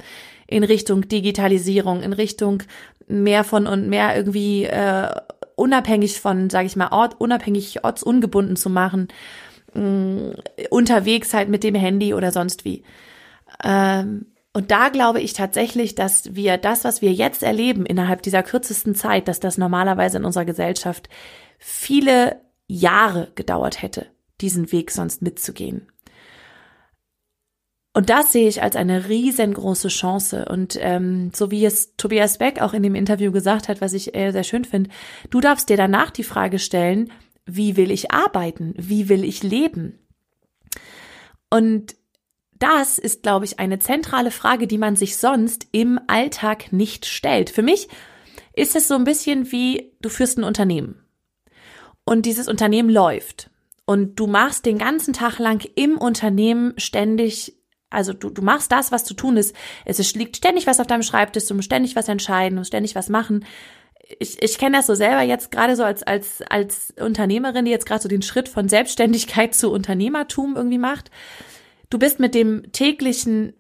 in 0.48 0.64
Richtung 0.64 1.08
Digitalisierung, 1.08 2.04
in 2.04 2.14
Richtung 2.14 2.64
mehr 3.08 3.44
von 3.44 3.68
und 3.68 3.88
mehr 3.88 4.16
irgendwie 4.16 4.66
äh, 4.66 5.10
unabhängig 5.56 6.20
von, 6.20 6.50
sage 6.50 6.68
ich 6.68 6.76
mal, 6.76 6.90
Ort, 6.92 7.20
unabhängig 7.20 7.84
ortsungebunden 7.84 8.56
zu 8.56 8.70
machen, 8.70 9.08
mh, 9.74 9.82
mm, 9.82 10.34
unterwegs 10.70 11.34
halt 11.34 11.50
mit 11.50 11.64
dem 11.64 11.76
Handy 11.76 12.14
oder 12.14 12.32
sonst 12.32 12.66
wie. 12.66 12.84
Ähm, 13.64 14.28
und 14.54 14.72
da 14.72 14.90
glaube 14.90 15.22
ich 15.22 15.34
tatsächlich, 15.34 15.96
dass 15.96 16.36
wir 16.36 16.58
das, 16.58 16.84
was 16.84 17.02
wir 17.02 17.14
jetzt 17.14 17.44
erleben 17.44 17.86
innerhalb 17.86 18.22
dieser 18.22 18.44
kürzesten 18.44 18.96
Zeit, 18.96 19.28
dass 19.28 19.40
das 19.40 19.58
normalerweise 19.58 20.18
in 20.18 20.26
unserer 20.26 20.46
Gesellschaft 20.46 21.10
viele 21.60 22.42
Jahre 22.68 23.32
gedauert 23.36 23.82
hätte, 23.82 24.08
diesen 24.42 24.72
Weg 24.72 24.92
sonst 24.92 25.22
mitzugehen. 25.22 25.88
Und 27.98 28.12
das 28.12 28.32
sehe 28.32 28.48
ich 28.48 28.62
als 28.62 28.76
eine 28.76 29.10
riesengroße 29.10 29.88
Chance. 29.88 30.46
Und 30.46 30.78
ähm, 30.80 31.32
so 31.34 31.50
wie 31.50 31.66
es 31.66 31.96
Tobias 31.96 32.38
Beck 32.38 32.62
auch 32.62 32.74
in 32.74 32.84
dem 32.84 32.94
Interview 32.94 33.32
gesagt 33.32 33.68
hat, 33.70 33.82
was 33.82 33.94
ich 33.94 34.14
äh, 34.14 34.32
sehr 34.32 34.44
schön 34.44 34.66
finde, 34.66 34.92
du 35.32 35.40
darfst 35.40 35.68
dir 35.70 35.78
danach 35.78 36.12
die 36.12 36.24
Frage 36.24 36.60
stellen, 36.60 37.12
wie 37.48 37.76
will 37.76 37.90
ich 37.90 38.12
arbeiten? 38.12 38.76
Wie 38.78 39.10
will 39.10 39.24
ich 39.24 39.42
leben? 39.42 39.98
Und 41.50 41.96
das 42.60 43.00
ist, 43.00 43.24
glaube 43.24 43.46
ich, 43.46 43.58
eine 43.58 43.80
zentrale 43.80 44.30
Frage, 44.30 44.68
die 44.68 44.78
man 44.78 44.96
sich 44.96 45.18
sonst 45.18 45.68
im 45.72 46.00
Alltag 46.06 46.72
nicht 46.72 47.08
stellt. 47.08 47.50
Für 47.50 47.64
mich 47.64 47.88
ist 48.54 48.76
es 48.76 48.88
so 48.88 48.94
ein 48.94 49.06
bisschen 49.06 49.52
wie, 49.52 49.94
du 50.02 50.10
führst 50.10 50.38
ein 50.38 50.44
Unternehmen. 50.44 51.07
Und 52.08 52.26
dieses 52.26 52.48
Unternehmen 52.48 52.90
läuft. 52.90 53.50
Und 53.86 54.16
du 54.16 54.28
machst 54.28 54.66
den 54.66 54.78
ganzen 54.78 55.14
Tag 55.14 55.40
lang 55.40 55.68
im 55.76 55.98
Unternehmen 55.98 56.74
ständig 56.78 57.58
also 57.90 58.14
du, 58.14 58.30
du 58.30 58.42
machst 58.42 58.72
das, 58.72 58.92
was 58.92 59.06
zu 59.06 59.14
tun 59.14 59.38
ist. 59.38 59.56
Es 59.86 60.14
liegt 60.16 60.38
ständig 60.38 60.68
was 60.68 60.80
auf 60.80 60.88
deinem 60.88 61.04
Schreibtisch, 61.04 61.46
du 61.46 61.54
musst 61.54 61.68
ständig 61.68 61.96
was 61.96 62.10
entscheiden, 62.10 62.56
du 62.56 62.60
musst 62.60 62.70
ständig 62.70 62.96
was 62.96 63.10
machen. 63.10 63.46
Ich, 64.20 64.42
ich 64.42 64.58
kenne 64.58 64.78
das 64.78 64.88
so 64.88 64.96
selber 64.96 65.22
jetzt 65.22 65.52
gerade 65.52 65.76
so 65.76 65.84
als, 65.84 66.04
als, 66.04 66.42
als 66.50 66.94
Unternehmerin, 67.00 67.66
die 67.66 67.72
jetzt 67.72 67.86
gerade 67.86 68.02
so 68.02 68.10
den 68.10 68.22
Schritt 68.22 68.50
von 68.50 68.70
Selbstständigkeit 68.70 69.54
zu 69.56 69.72
Unternehmertum 69.72 70.56
irgendwie 70.56 70.78
macht. 70.78 71.12
Du 71.90 71.98
bist 71.98 72.20
mit 72.20 72.36
dem 72.36 72.72
täglichen, 72.74 73.54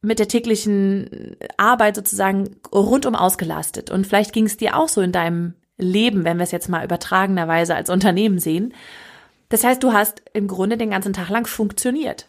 mit 0.00 0.18
der 0.18 0.28
täglichen 0.28 1.36
Arbeit 1.58 1.96
sozusagen 1.96 2.56
rundum 2.72 3.14
ausgelastet. 3.14 3.90
Und 3.90 4.06
vielleicht 4.06 4.32
ging 4.32 4.46
es 4.46 4.56
dir 4.56 4.76
auch 4.76 4.88
so 4.88 5.02
in 5.02 5.12
deinem 5.12 5.54
Leben, 5.80 6.24
wenn 6.24 6.38
wir 6.38 6.44
es 6.44 6.52
jetzt 6.52 6.68
mal 6.68 6.84
übertragenerweise 6.84 7.74
als 7.74 7.90
Unternehmen 7.90 8.38
sehen. 8.38 8.74
Das 9.48 9.64
heißt, 9.64 9.82
du 9.82 9.92
hast 9.92 10.22
im 10.32 10.46
Grunde 10.46 10.76
den 10.76 10.90
ganzen 10.90 11.12
Tag 11.12 11.28
lang 11.28 11.46
funktioniert. 11.46 12.28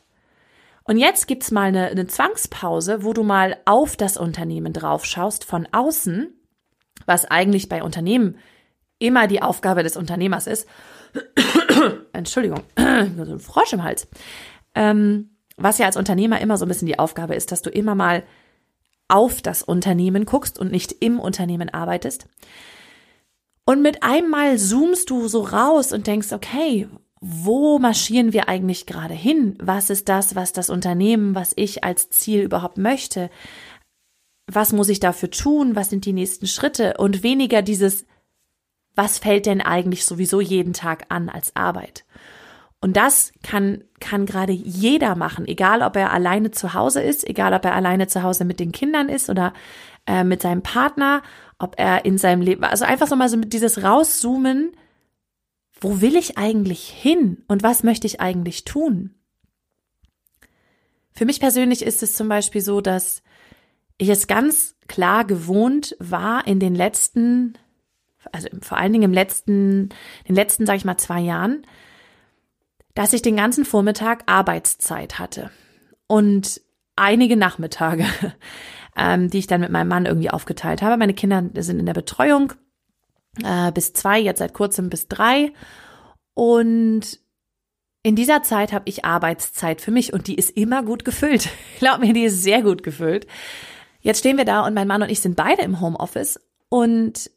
Und 0.84 0.98
jetzt 0.98 1.28
gibt's 1.28 1.52
mal 1.52 1.68
eine, 1.68 1.88
eine 1.88 2.08
Zwangspause, 2.08 3.04
wo 3.04 3.14
du 3.14 3.24
mal 3.24 3.58
auf 3.66 3.96
das 3.96 4.18
Unternehmen 4.18 4.74
drauf 4.74 5.06
schaust 5.06 5.46
von 5.46 5.68
außen, 5.72 6.34
was 7.06 7.26
eigentlich 7.26 7.70
bei 7.70 7.84
Unternehmen 7.84 8.38
immer 8.98 9.28
die 9.28 9.42
Aufgabe 9.42 9.84
des 9.84 9.98
Unternehmers 9.98 10.48
ist. 10.48 10.68
Entschuldigung, 12.14 12.62
so 12.78 12.84
ein 13.24 13.40
Frosch 13.40 13.74
im 13.74 13.84
Hals. 13.84 14.08
Ähm, 14.76 15.32
was 15.58 15.78
ja 15.78 15.86
als 15.86 15.98
Unternehmer 15.98 16.42
immer 16.42 16.58
so 16.58 16.66
ein 16.66 16.68
bisschen 16.68 16.88
die 16.88 17.00
Aufgabe 17.00 17.36
ist, 17.36 17.52
dass 17.52 17.62
du 17.62 17.70
immer 17.70 17.96
mal 17.96 18.24
auf 19.08 19.42
das 19.42 19.62
Unternehmen 19.62 20.26
guckst 20.26 20.58
und 20.58 20.72
nicht 20.72 20.96
im 21.00 21.20
Unternehmen 21.20 21.70
arbeitest. 21.70 22.28
Und 23.72 23.82
mit 23.84 24.04
einmal 24.04 24.58
zoomst 24.58 25.10
du 25.10 25.30
so 25.30 25.44
raus 25.44 25.94
und 25.94 26.06
denkst, 26.06 26.34
okay, 26.34 26.90
wo 27.22 27.80
marschieren 27.80 28.34
wir 28.34 28.50
eigentlich 28.50 28.86
gerade 28.86 29.14
hin? 29.14 29.58
Was 29.62 29.90
ist 29.90 30.10
das, 30.10 30.36
was 30.36 30.52
das 30.52 30.70
Unternehmen, 30.70 31.36
was 31.36 31.54
ich 31.56 31.82
als 31.82 32.10
Ziel 32.10 32.42
überhaupt 32.42 32.78
möchte? 32.78 33.30
Was 34.46 34.74
muss 34.74 34.90
ich 34.90 35.00
dafür 35.00 35.32
tun? 35.32 35.74
Was 35.74 35.90
sind 35.90 36.04
die 36.04 36.12
nächsten 36.12 36.48
Schritte? 36.48 36.96
Und 36.98 37.24
weniger 37.24 37.62
dieses, 37.62 38.06
was 38.94 39.20
fällt 39.20 39.46
denn 39.46 39.62
eigentlich 39.62 40.04
sowieso 40.04 40.42
jeden 40.42 40.74
Tag 40.74 41.06
an 41.08 41.30
als 41.30 41.56
Arbeit? 41.56 42.04
Und 42.82 42.98
das 42.98 43.32
kann, 43.42 43.86
kann 44.02 44.26
gerade 44.26 44.52
jeder 44.52 45.16
machen, 45.16 45.48
egal 45.48 45.82
ob 45.82 45.96
er 45.96 46.12
alleine 46.12 46.52
zu 46.52 46.74
Hause 46.74 47.02
ist, 47.02 47.26
egal 47.26 47.54
ob 47.54 47.64
er 47.64 47.76
alleine 47.76 48.08
zu 48.08 48.22
Hause 48.22 48.44
mit 48.44 48.60
den 48.60 48.74
Kindern 48.74 49.08
ist 49.08 49.30
oder 49.30 49.54
äh, 50.08 50.26
mit 50.26 50.42
seinem 50.42 50.62
Partner, 50.62 51.22
ob 51.62 51.76
er 51.78 52.06
in 52.06 52.18
seinem 52.18 52.42
Leben, 52.42 52.64
also 52.64 52.86
einfach 52.86 53.08
so 53.08 53.16
mal 53.16 53.30
so 53.30 53.38
mit 53.38 53.54
dieses 53.54 53.84
Rauszoomen, 53.84 54.72
wo 55.80 56.02
will 56.02 56.16
ich 56.16 56.38
eigentlich 56.38 56.88
hin 56.90 57.44
und 57.48 57.64
was 57.64 57.84
möchte 57.84 58.08
ich 58.08 58.20
eigentlich 58.20 58.66
tun? 58.66 59.16
Für 61.14 61.26
mich 61.26 61.40
persönlich 61.40 61.84
ist 61.84 62.04
es 62.04 62.14
zum 62.14 62.30
Beispiel 62.30 62.62
so, 62.62 62.82
dass 62.82 63.22
ich 63.98 64.10
es 64.10 64.28
ganz 64.28 64.76
klar 64.88 65.26
gewohnt 65.26 65.96
war 66.00 66.48
in 66.48 66.60
den 66.60 66.74
letzten, 66.74 67.58
also 68.32 68.48
vor 68.62 68.78
allen 68.78 68.94
Dingen 68.94 69.06
im 69.06 69.14
letzten, 69.14 69.90
den 70.28 70.36
letzten, 70.36 70.66
sage 70.66 70.78
ich 70.78 70.86
mal, 70.86 70.98
zwei 70.98 71.20
Jahren, 71.20 71.66
dass 72.96 73.14
ich 73.14 73.22
den 73.22 73.38
ganzen 73.38 73.66
Vormittag 73.66 74.24
Arbeitszeit 74.26 75.20
hatte 75.20 75.52
und 76.08 76.62
einige 76.96 77.38
Nachmittage, 77.38 78.06
ähm, 78.96 79.30
die 79.30 79.40
ich 79.40 79.48
dann 79.48 79.62
mit 79.62 79.72
meinem 79.72 79.88
Mann 79.88 80.06
irgendwie 80.06 80.30
aufgeteilt 80.30 80.82
habe. 80.82 80.98
Meine 80.98 81.14
Kinder 81.14 81.44
sind 81.58 81.80
in 81.80 81.86
der 81.86 81.94
Betreuung 81.94 82.54
äh, 83.44 83.72
bis 83.72 83.94
zwei, 83.94 84.20
jetzt 84.20 84.40
seit 84.40 84.54
kurzem 84.54 84.90
bis 84.90 85.08
drei. 85.08 85.54
Und 86.34 87.20
in 88.04 88.16
dieser 88.16 88.44
Zeit 88.44 88.74
habe 88.74 88.90
ich 88.90 89.06
Arbeitszeit 89.06 89.82
für 89.82 89.92
mich 89.92 90.14
und 90.14 90.28
die 90.28 90.36
ist 90.36 90.52
immer 90.52 90.84
gut 90.84 91.06
gefüllt. 91.06 91.50
Glaub 91.80 92.00
mir, 92.00 92.14
die 92.14 92.24
ist 92.24 92.44
sehr 92.44 92.62
gut 92.62 92.84
gefüllt. 92.84 93.28
Jetzt 94.00 94.20
stehen 94.20 94.38
wir 94.38 94.46
da 94.46 94.66
und 94.66 94.74
mein 94.74 94.88
Mann 94.88 95.04
und 95.04 95.10
ich 95.10 95.20
sind 95.20 95.36
beide 95.36 95.62
im 95.62 95.80
Homeoffice 95.80 96.40
und 96.70 97.30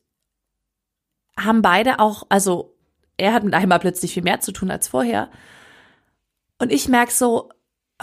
haben 1.39 1.63
beide 1.63 1.99
auch, 1.99 2.25
also 2.29 2.75
er 3.17 3.33
hat 3.33 3.45
mit 3.45 3.55
einmal 3.55 3.79
plötzlich 3.79 4.15
viel 4.15 4.23
mehr 4.23 4.41
zu 4.41 4.53
tun 4.53 4.71
als 4.71 4.89
vorher. 4.89 5.31
Und 6.59 6.73
ich 6.73 6.89
merke 6.89 7.13
so, 7.13 7.51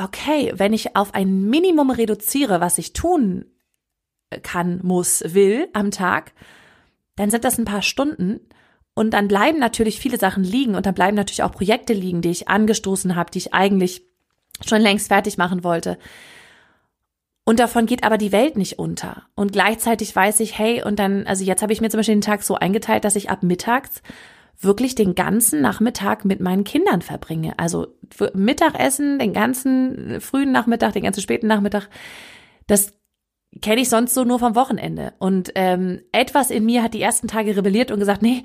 okay, 0.03 0.53
wenn 0.55 0.74
ich 0.74 0.96
auf 0.96 1.13
ein 1.13 1.50
Minimum 1.50 1.91
reduziere, 1.91 2.62
was 2.62 2.77
ich 2.77 2.93
tun 2.93 3.46
kann, 4.43 4.79
muss, 4.84 5.24
will 5.27 5.67
am 5.74 5.91
Tag, 5.91 6.34
dann 7.15 7.29
sind 7.29 7.43
das 7.43 7.58
ein 7.58 7.65
paar 7.65 7.81
Stunden. 7.81 8.39
Und 8.93 9.12
dann 9.12 9.27
bleiben 9.27 9.60
natürlich 9.60 10.00
viele 10.00 10.17
Sachen 10.17 10.43
liegen 10.43 10.75
und 10.75 10.86
dann 10.86 10.93
bleiben 10.93 11.15
natürlich 11.15 11.43
auch 11.43 11.51
Projekte 11.51 11.93
liegen, 11.93 12.22
die 12.22 12.29
ich 12.29 12.50
angestoßen 12.50 13.15
habe, 13.15 13.31
die 13.31 13.39
ich 13.39 13.53
eigentlich 13.53 14.03
schon 14.65 14.81
längst 14.81 15.08
fertig 15.08 15.38
machen 15.38 15.63
wollte. 15.63 15.98
Und 17.43 17.60
davon 17.60 17.86
geht 17.86 18.03
aber 18.03 18.17
die 18.17 18.31
Welt 18.31 18.58
nicht 18.58 18.79
unter. 18.79 19.24
Und 19.36 19.53
gleichzeitig 19.53 20.15
weiß 20.15 20.39
ich, 20.41 20.58
hey, 20.58 20.84
und 20.84 21.00
dann, 21.00 21.25
also 21.25 21.43
jetzt 21.43 21.62
habe 21.62 21.74
ich 21.74 21.81
mir 21.81 21.89
zum 21.89 22.00
Beispiel 22.00 22.15
den 22.15 22.22
Tag 22.22 22.43
so 22.43 22.55
eingeteilt, 22.55 23.03
dass 23.03 23.15
ich 23.15 23.29
ab 23.29 23.43
mittags 23.43 24.01
wirklich 24.63 24.95
den 24.95 25.15
ganzen 25.15 25.61
Nachmittag 25.61 26.25
mit 26.25 26.39
meinen 26.39 26.63
Kindern 26.63 27.01
verbringe. 27.01 27.57
Also 27.57 27.87
Mittagessen, 28.33 29.19
den 29.19 29.33
ganzen 29.33 30.21
frühen 30.21 30.51
Nachmittag, 30.51 30.93
den 30.93 31.03
ganzen 31.03 31.21
späten 31.21 31.47
Nachmittag. 31.47 31.89
Das 32.67 32.93
kenne 33.61 33.81
ich 33.81 33.89
sonst 33.89 34.13
so 34.13 34.23
nur 34.23 34.39
vom 34.39 34.55
Wochenende. 34.55 35.13
Und 35.19 35.51
ähm, 35.55 36.01
etwas 36.13 36.51
in 36.51 36.65
mir 36.65 36.83
hat 36.83 36.93
die 36.93 37.01
ersten 37.01 37.27
Tage 37.27 37.57
rebelliert 37.57 37.91
und 37.91 37.99
gesagt, 37.99 38.21
nee, 38.21 38.43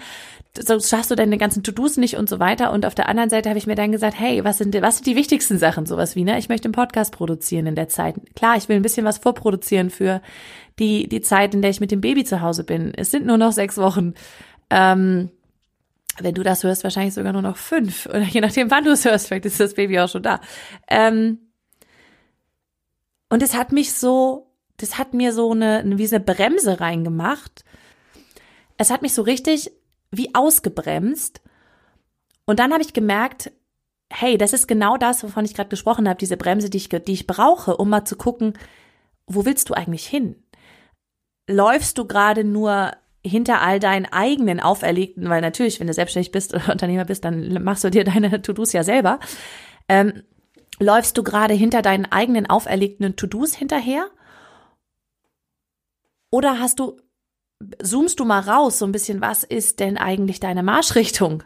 so 0.59 0.81
schaffst 0.81 1.11
du 1.11 1.15
deine 1.15 1.39
ganzen 1.39 1.63
To-Dos 1.63 1.97
nicht 1.97 2.17
und 2.17 2.29
so 2.29 2.41
weiter. 2.41 2.73
Und 2.73 2.85
auf 2.85 2.95
der 2.95 3.09
anderen 3.09 3.31
Seite 3.31 3.49
habe 3.49 3.59
ich 3.59 3.69
mir 3.69 3.77
dann 3.77 3.93
gesagt, 3.93 4.19
hey, 4.19 4.43
was 4.43 4.59
sind, 4.59 4.75
was 4.83 4.97
sind 4.97 5.07
die 5.07 5.15
wichtigsten 5.17 5.59
Sachen? 5.59 5.87
Sowas 5.87 6.17
wie, 6.17 6.25
ne? 6.25 6.39
Ich 6.39 6.49
möchte 6.49 6.67
einen 6.67 6.73
Podcast 6.73 7.13
produzieren 7.13 7.67
in 7.67 7.77
der 7.77 7.89
Zeit. 7.89 8.17
Klar, 8.35 8.57
ich 8.57 8.69
will 8.69 8.77
ein 8.77 8.83
bisschen 8.83 9.07
was 9.07 9.19
vorproduzieren 9.19 9.91
für 9.91 10.23
die, 10.79 11.09
die 11.09 11.21
Zeit, 11.21 11.55
in 11.55 11.63
der 11.63 11.71
ich 11.71 11.81
mit 11.81 11.93
dem 11.93 12.01
Baby 12.01 12.25
zu 12.25 12.41
Hause 12.41 12.65
bin. 12.65 12.93
Es 12.97 13.11
sind 13.11 13.27
nur 13.27 13.39
noch 13.39 13.53
sechs 13.53 13.77
Wochen. 13.79 14.15
Ähm, 14.71 15.31
wenn 16.21 16.35
du 16.35 16.43
das 16.43 16.65
hörst, 16.65 16.85
wahrscheinlich 16.85 17.15
sogar 17.15 17.33
nur 17.33 17.43
noch 17.43 17.57
fünf. 17.57 18.07
Oder 18.07 18.23
je 18.23 18.41
nachdem, 18.41 18.71
wann 18.71 18.85
du 18.85 18.93
es 18.93 19.05
hörst, 19.05 19.29
vielleicht 19.29 19.47
ist 19.47 19.61
das 19.61 19.75
Baby 19.75 19.99
auch 20.01 20.09
schon 20.09 20.23
da. 20.23 20.41
Ähm, 20.89 21.39
und 23.29 23.43
es 23.43 23.55
hat 23.55 23.73
mich 23.73 23.93
so 23.93 24.47
das 24.77 24.99
hat 24.99 25.15
mir 25.15 25.33
so 25.33 25.53
eine, 25.53 25.83
wie 25.85 26.07
eine 26.07 26.21
Bremse 26.21 26.81
reingemacht. 26.81 27.65
Es 28.77 28.91
hat 28.91 29.03
mich 29.03 29.15
so 29.15 29.23
richtig 29.23 29.73
wie 30.11 30.35
ausgebremst. 30.35 31.41
Und 32.45 32.59
dann 32.59 32.73
habe 32.73 32.83
ich 32.83 32.93
gemerkt, 32.93 33.53
hey, 34.11 34.39
das 34.39 34.53
ist 34.53 34.69
genau 34.69 34.97
das, 34.97 35.25
wovon 35.25 35.45
ich 35.45 35.55
gerade 35.55 35.69
gesprochen 35.69 36.09
habe, 36.09 36.19
diese 36.19 36.37
Bremse, 36.37 36.71
die 36.71 36.77
ich, 36.77 36.89
die 36.89 37.13
ich 37.13 37.27
brauche, 37.27 37.77
um 37.77 37.89
mal 37.89 38.05
zu 38.05 38.17
gucken, 38.17 38.53
wo 39.27 39.45
willst 39.45 39.71
du 39.71 39.75
eigentlich 39.75 40.07
hin? 40.07 40.37
Läufst 41.49 41.99
du 41.99 42.07
gerade 42.07 42.45
nur 42.45 42.93
hinter 43.27 43.61
all 43.61 43.81
deinen 43.81 44.07
eigenen 44.07 44.61
auferlegten, 44.61 45.29
weil 45.29 45.41
natürlich, 45.41 45.81
wenn 45.81 45.87
du 45.87 45.93
selbstständig 45.93 46.33
bist 46.33 46.55
oder 46.55 46.69
Unternehmer 46.73 47.05
bist, 47.05 47.25
dann 47.25 47.63
machst 47.63 47.85
du 47.85 47.91
dir 47.91 48.05
deine 48.05 48.43
To-Dos 48.43 48.73
ja 48.73 48.83
selber. 48.83 49.21
Ähm, 49.89 50.23
läufst 50.79 51.17
du 51.19 51.23
gerade 51.23 51.55
hinter 51.55 51.83
deinen 51.83 52.07
eigenen 52.07 52.49
auferlegten 52.49 53.17
To-Dos 53.17 53.55
hinterher? 53.55 54.07
Oder 56.31 56.59
hast 56.59 56.79
du, 56.79 56.97
zoomst 57.83 58.21
du 58.21 58.25
mal 58.25 58.41
raus, 58.41 58.79
so 58.79 58.85
ein 58.85 58.93
bisschen, 58.93 59.21
was 59.21 59.45
ist 59.45 59.81
denn 59.81 59.97
eigentlich 59.97 60.41
deine 60.41 60.63
Marschrichtung? 60.63 61.43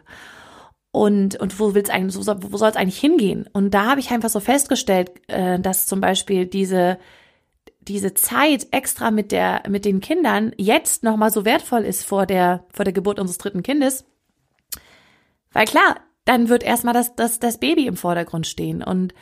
Und, 0.93 1.37
und 1.37 1.57
wo 1.59 1.73
will's 1.73 1.89
eigentlich, 1.89 2.17
wo 2.17 2.57
soll, 2.57 2.69
es 2.69 2.75
eigentlich 2.75 2.99
hingehen? 2.99 3.47
Und 3.53 3.73
da 3.73 3.85
habe 3.85 4.01
ich 4.01 4.11
einfach 4.11 4.29
so 4.29 4.41
festgestellt, 4.41 5.11
äh, 5.27 5.57
dass 5.59 5.85
zum 5.85 6.01
Beispiel 6.01 6.45
diese, 6.45 6.97
diese 7.81 8.13
Zeit 8.13 8.67
extra 8.71 9.11
mit 9.11 9.31
der, 9.31 9.63
mit 9.67 9.85
den 9.85 10.01
Kindern 10.01 10.53
jetzt 10.57 11.03
nochmal 11.03 11.31
so 11.31 11.45
wertvoll 11.45 11.81
ist 11.81 12.05
vor 12.05 12.25
der, 12.25 12.65
vor 12.71 12.85
der 12.85 12.93
Geburt 12.93 13.19
unseres 13.19 13.39
dritten 13.39 13.63
Kindes. 13.63 14.05
Weil 15.51 15.65
klar, 15.65 15.97
dann 16.25 16.49
wird 16.49 16.63
erstmal 16.63 16.93
das, 16.93 17.15
das, 17.15 17.39
das 17.39 17.59
Baby 17.59 17.87
im 17.87 17.97
Vordergrund 17.97 18.45
stehen. 18.47 18.83
Und, 18.83 19.13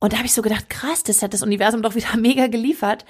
und 0.00 0.12
da 0.12 0.16
habe 0.16 0.26
ich 0.26 0.32
so 0.32 0.42
gedacht, 0.42 0.70
krass, 0.70 1.02
das 1.02 1.22
hat 1.22 1.34
das 1.34 1.42
Universum 1.42 1.82
doch 1.82 1.94
wieder 1.94 2.16
mega 2.18 2.46
geliefert. 2.46 3.04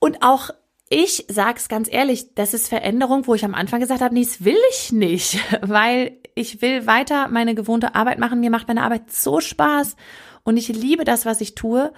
Und 0.00 0.22
auch 0.22 0.50
ich 0.90 1.26
sag's 1.28 1.68
ganz 1.68 1.88
ehrlich, 1.92 2.34
das 2.34 2.54
ist 2.54 2.68
Veränderung, 2.68 3.26
wo 3.26 3.34
ich 3.34 3.44
am 3.44 3.54
Anfang 3.54 3.80
gesagt 3.80 4.00
habe, 4.00 4.14
nee, 4.14 4.24
das 4.24 4.44
will 4.44 4.56
ich 4.70 4.90
nicht, 4.90 5.38
weil 5.60 6.18
ich 6.34 6.62
will 6.62 6.86
weiter 6.86 7.28
meine 7.28 7.54
gewohnte 7.54 7.94
Arbeit 7.94 8.18
machen. 8.18 8.40
Mir 8.40 8.50
macht 8.50 8.68
meine 8.68 8.82
Arbeit 8.82 9.10
so 9.12 9.40
Spaß 9.40 9.96
und 10.44 10.56
ich 10.56 10.68
liebe 10.68 11.04
das, 11.04 11.26
was 11.26 11.40
ich 11.40 11.54
tue. 11.54 11.92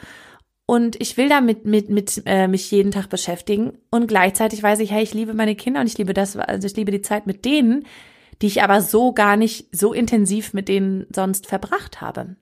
Und 0.70 1.00
ich 1.00 1.16
will 1.16 1.28
damit 1.28 1.64
mit, 1.64 1.88
mit, 1.90 2.22
äh, 2.26 2.46
mich 2.46 2.70
jeden 2.70 2.92
Tag 2.92 3.08
beschäftigen. 3.08 3.72
Und 3.90 4.06
gleichzeitig 4.06 4.62
weiß 4.62 4.78
ich, 4.78 4.92
hey, 4.92 5.02
ich 5.02 5.12
liebe 5.12 5.34
meine 5.34 5.56
Kinder 5.56 5.80
und 5.80 5.88
ich 5.88 5.98
liebe 5.98 6.14
das, 6.14 6.36
also 6.36 6.64
ich 6.64 6.76
liebe 6.76 6.92
die 6.92 7.02
Zeit 7.02 7.26
mit 7.26 7.44
denen, 7.44 7.86
die 8.40 8.46
ich 8.46 8.62
aber 8.62 8.80
so 8.80 9.12
gar 9.12 9.36
nicht 9.36 9.66
so 9.72 9.92
intensiv 9.92 10.54
mit 10.54 10.68
denen 10.68 11.08
sonst 11.12 11.48
verbracht 11.48 12.00
habe. 12.00 12.36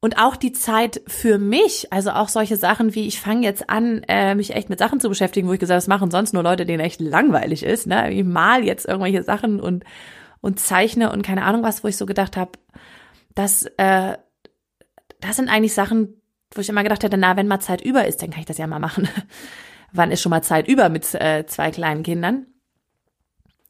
Und 0.00 0.18
auch 0.18 0.36
die 0.36 0.52
Zeit 0.52 1.00
für 1.06 1.38
mich, 1.38 1.90
also 1.94 2.10
auch 2.10 2.28
solche 2.28 2.58
Sachen 2.58 2.94
wie, 2.94 3.06
ich 3.06 3.22
fange 3.22 3.46
jetzt 3.46 3.70
an, 3.70 4.02
äh, 4.06 4.34
mich 4.34 4.54
echt 4.54 4.68
mit 4.68 4.78
Sachen 4.78 5.00
zu 5.00 5.08
beschäftigen, 5.08 5.48
wo 5.48 5.54
ich 5.54 5.60
gesagt 5.60 5.76
habe, 5.76 5.78
das 5.78 5.98
machen 5.98 6.10
sonst 6.10 6.34
nur 6.34 6.42
Leute, 6.42 6.66
denen 6.66 6.84
echt 6.84 7.00
langweilig 7.00 7.62
ist. 7.62 7.86
Ne? 7.86 8.12
Ich 8.12 8.22
mal 8.22 8.64
jetzt 8.64 8.84
irgendwelche 8.84 9.22
Sachen 9.22 9.60
und, 9.60 9.84
und 10.42 10.60
zeichne 10.60 11.10
und 11.10 11.22
keine 11.22 11.44
Ahnung 11.44 11.62
was, 11.62 11.82
wo 11.82 11.88
ich 11.88 11.96
so 11.96 12.04
gedacht 12.04 12.36
habe, 12.36 12.50
das, 13.34 13.64
äh, 13.78 14.18
das 15.20 15.36
sind 15.36 15.48
eigentlich 15.48 15.72
Sachen, 15.72 16.20
wo 16.54 16.60
ich 16.60 16.68
immer 16.68 16.82
gedacht 16.82 17.02
hätte, 17.02 17.16
na, 17.16 17.36
wenn 17.36 17.48
mal 17.48 17.60
Zeit 17.60 17.80
über 17.80 18.06
ist, 18.06 18.22
dann 18.22 18.30
kann 18.30 18.40
ich 18.40 18.46
das 18.46 18.58
ja 18.58 18.66
mal 18.66 18.78
machen. 18.78 19.08
Wann 19.92 20.10
ist 20.10 20.22
schon 20.22 20.30
mal 20.30 20.42
Zeit 20.42 20.66
über 20.68 20.88
mit 20.88 21.12
äh, 21.14 21.44
zwei 21.46 21.70
kleinen 21.70 22.02
Kindern? 22.02 22.46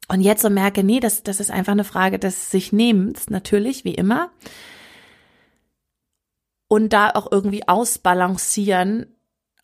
Und 0.07 0.21
jetzt 0.21 0.41
so 0.41 0.49
merke, 0.49 0.83
nee, 0.83 0.99
das, 0.99 1.23
das 1.23 1.39
ist 1.39 1.51
einfach 1.51 1.71
eine 1.71 1.83
Frage 1.83 2.19
des 2.19 2.51
sich 2.51 2.71
Nehmens, 2.71 3.29
natürlich, 3.29 3.85
wie 3.85 3.95
immer 3.95 4.31
und 6.67 6.93
da 6.93 7.09
auch 7.11 7.31
irgendwie 7.31 7.67
ausbalancieren. 7.67 9.07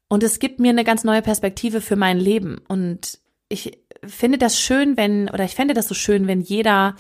Und 0.08 0.24
es 0.24 0.40
gibt 0.40 0.60
mir 0.60 0.70
eine 0.70 0.84
ganz 0.84 1.04
neue 1.04 1.22
Perspektive 1.22 1.82
für 1.82 1.96
mein 1.96 2.18
Leben. 2.18 2.62
Und 2.68 3.20
ich 3.50 3.80
finde 4.06 4.38
das 4.38 4.60
schön, 4.60 4.98
wenn, 4.98 5.30
oder 5.30 5.44
ich 5.44 5.56
fände 5.56 5.74
das 5.74 5.88
so 5.88 5.94
schön, 5.94 6.28
wenn 6.28 6.42
jeder 6.42 6.96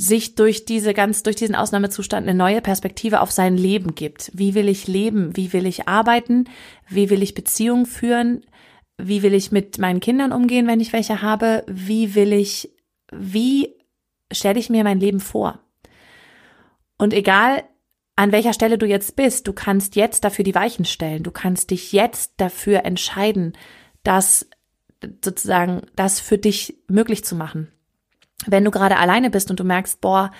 sich 0.00 0.36
durch 0.36 0.64
diese 0.64 0.94
ganz, 0.94 1.24
durch 1.24 1.34
diesen 1.34 1.56
Ausnahmezustand 1.56 2.26
eine 2.26 2.38
neue 2.38 2.62
Perspektive 2.62 3.20
auf 3.20 3.32
sein 3.32 3.56
Leben 3.56 3.96
gibt. 3.96 4.30
Wie 4.32 4.54
will 4.54 4.68
ich 4.68 4.86
leben? 4.86 5.36
Wie 5.36 5.52
will 5.52 5.66
ich 5.66 5.88
arbeiten? 5.88 6.44
Wie 6.88 7.10
will 7.10 7.20
ich 7.20 7.34
Beziehungen 7.34 7.84
führen? 7.84 8.46
Wie 8.96 9.22
will 9.24 9.34
ich 9.34 9.50
mit 9.50 9.78
meinen 9.78 9.98
Kindern 9.98 10.32
umgehen, 10.32 10.68
wenn 10.68 10.78
ich 10.78 10.92
welche 10.92 11.20
habe? 11.20 11.64
Wie 11.66 12.14
will 12.14 12.32
ich, 12.32 12.70
wie 13.12 13.74
stelle 14.32 14.60
ich 14.60 14.70
mir 14.70 14.84
mein 14.84 15.00
Leben 15.00 15.18
vor? 15.18 15.58
Und 16.96 17.12
egal, 17.12 17.64
an 18.14 18.30
welcher 18.30 18.52
Stelle 18.52 18.78
du 18.78 18.86
jetzt 18.86 19.16
bist. 19.16 19.48
Du 19.48 19.52
kannst 19.52 19.96
jetzt 19.96 20.22
dafür 20.24 20.44
die 20.44 20.54
Weichen 20.54 20.84
stellen. 20.84 21.24
Du 21.24 21.32
kannst 21.32 21.70
dich 21.70 21.92
jetzt 21.92 22.34
dafür 22.36 22.84
entscheiden, 22.84 23.56
das 24.04 24.48
sozusagen 25.24 25.82
das 25.96 26.20
für 26.20 26.38
dich 26.38 26.78
möglich 26.88 27.24
zu 27.24 27.34
machen. 27.34 27.68
Wenn 28.46 28.64
du 28.64 28.70
gerade 28.70 28.96
alleine 28.96 29.30
bist 29.30 29.50
und 29.50 29.60
du 29.60 29.64
merkst, 29.64 30.00
boah, 30.00 30.30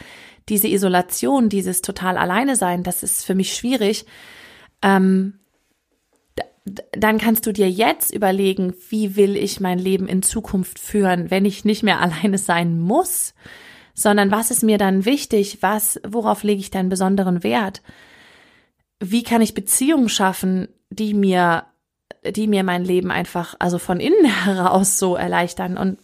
diese 0.49 0.69
Isolation, 0.69 1.49
dieses 1.49 1.83
total 1.83 2.17
alleine 2.17 2.57
sein, 2.57 2.83
das 2.83 3.02
ist 3.02 3.25
für 3.25 3.35
mich 3.35 3.55
schwierig, 3.55 4.07
ähm, 4.83 5.40
dann 6.93 7.19
kannst 7.19 7.47
du 7.47 7.52
dir 7.52 7.71
jetzt 7.71 8.14
überlegen, 8.14 8.75
wie 8.90 9.17
will 9.17 9.37
ich 9.37 9.61
mein 9.61 9.78
Leben 9.78 10.07
in 10.07 10.23
Zukunft 10.23 10.78
führen, 10.78 11.31
wenn 11.31 11.45
ich 11.45 11.64
nicht 11.64 11.83
mehr 11.83 12.00
alleine 12.00 12.38
sein 12.38 12.79
muss 12.79 13.35
sondern 13.99 14.31
was 14.31 14.53
ist 14.53 14.62
mir 14.62 14.79
dann 14.79 15.05
wichtig, 15.05 15.59
was, 15.61 16.01
worauf 16.07 16.44
lege 16.44 16.61
ich 16.61 16.70
dann 16.70 16.88
besonderen 16.88 17.42
Wert? 17.42 17.83
Wie 19.01 19.25
kann 19.25 19.42
ich 19.42 19.55
Beziehungen 19.55 20.09
schaffen, 20.09 20.68
die 20.88 21.14
mir, 21.14 21.64
die 22.25 22.46
mir 22.46 22.62
mein 22.62 22.85
Leben 22.85 23.11
einfach, 23.11 23.57
also 23.59 23.79
von 23.79 23.99
innen 23.99 24.25
heraus 24.44 25.01
so 25.01 25.16
erleichtern? 25.16 25.77
Und 25.77 25.99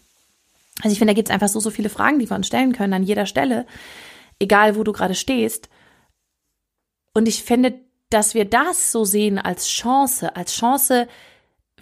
also 0.82 0.92
ich 0.92 0.98
finde, 0.98 1.12
da 1.12 1.16
gibt 1.16 1.28
es 1.28 1.34
einfach 1.34 1.48
so, 1.48 1.60
so 1.60 1.70
viele 1.70 1.88
Fragen, 1.88 2.18
die 2.18 2.28
wir 2.28 2.36
uns 2.36 2.46
stellen 2.46 2.72
können 2.72 2.94
an 2.94 3.02
jeder 3.02 3.26
Stelle, 3.26 3.66
egal 4.38 4.76
wo 4.76 4.82
du 4.82 4.92
gerade 4.92 5.14
stehst. 5.14 5.68
Und 7.14 7.28
ich 7.28 7.44
finde, 7.44 7.80
dass 8.10 8.34
wir 8.34 8.44
das 8.44 8.92
so 8.92 9.04
sehen 9.04 9.38
als 9.38 9.68
Chance, 9.68 10.34
als 10.36 10.54
Chance, 10.54 11.08